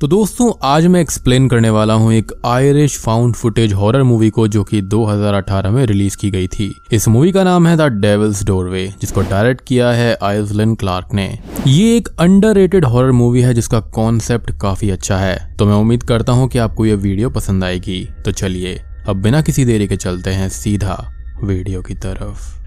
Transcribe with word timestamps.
तो 0.00 0.06
दोस्तों, 0.06 0.52
आज 0.62 0.86
मैं 0.86 1.00
एक्सप्लेन 1.00 1.48
करने 1.48 1.70
वाला 1.70 1.94
हूँ 1.94 2.12
एक 2.12 2.32
Irish 2.46 2.98
found 2.98 3.34
footage 3.34 3.72
horror 3.72 4.02
movie 4.02 4.30
को 4.30 4.48
जो 4.48 4.64
कि 4.64 4.82
2018 4.82 5.70
में 5.70 5.86
रिलीज़ 5.86 6.16
की 6.16 6.30
गई 6.30 6.46
थी। 6.46 6.74
इस 6.92 7.08
मूवी 7.08 7.32
का 7.32 7.44
नाम 7.44 7.66
है 7.66 7.76
द 7.76 7.80
डेविल्स 7.80 8.44
डोरवे 8.44 8.94
जिसको 9.00 9.20
डायरेक्ट 9.20 9.64
किया 9.66 9.90
है 9.90 10.16
आइसलैंड 10.22 10.78
क्लार्क 10.78 11.14
ने। 11.14 11.38
ये 11.66 11.96
एक 11.96 12.08
अंडर 12.08 12.84
हॉरर 12.84 13.10
मूवी 13.12 13.40
है, 13.40 13.54
जिसका 13.54 13.80
कॉन्सेप्ट 13.80 14.50
काफ़ी 14.60 14.90
अच्छा 14.90 15.16
है। 15.16 15.56
तो 15.56 15.66
मैं 15.66 15.74
उम्मीद 15.74 16.02
करता 16.02 16.32
हूँ 16.32 16.48
कि 16.48 16.58
आपको 16.58 16.86
ये 16.86 16.94
वीडियो 16.94 17.30
पसंद 17.30 17.64
आएगी। 17.64 18.08
तो 18.24 18.30
चलिए, 18.30 18.80
अब 19.08 19.16
बिना 19.16 19.40
किसी 19.40 19.64
देरी 19.64 19.88
के 19.88 19.96
चलते 19.96 20.30
हैं 20.30 20.48
सीधा 20.48 21.10
वीडियो 21.44 21.82
की 21.82 21.94
तरफ़। 21.94 22.57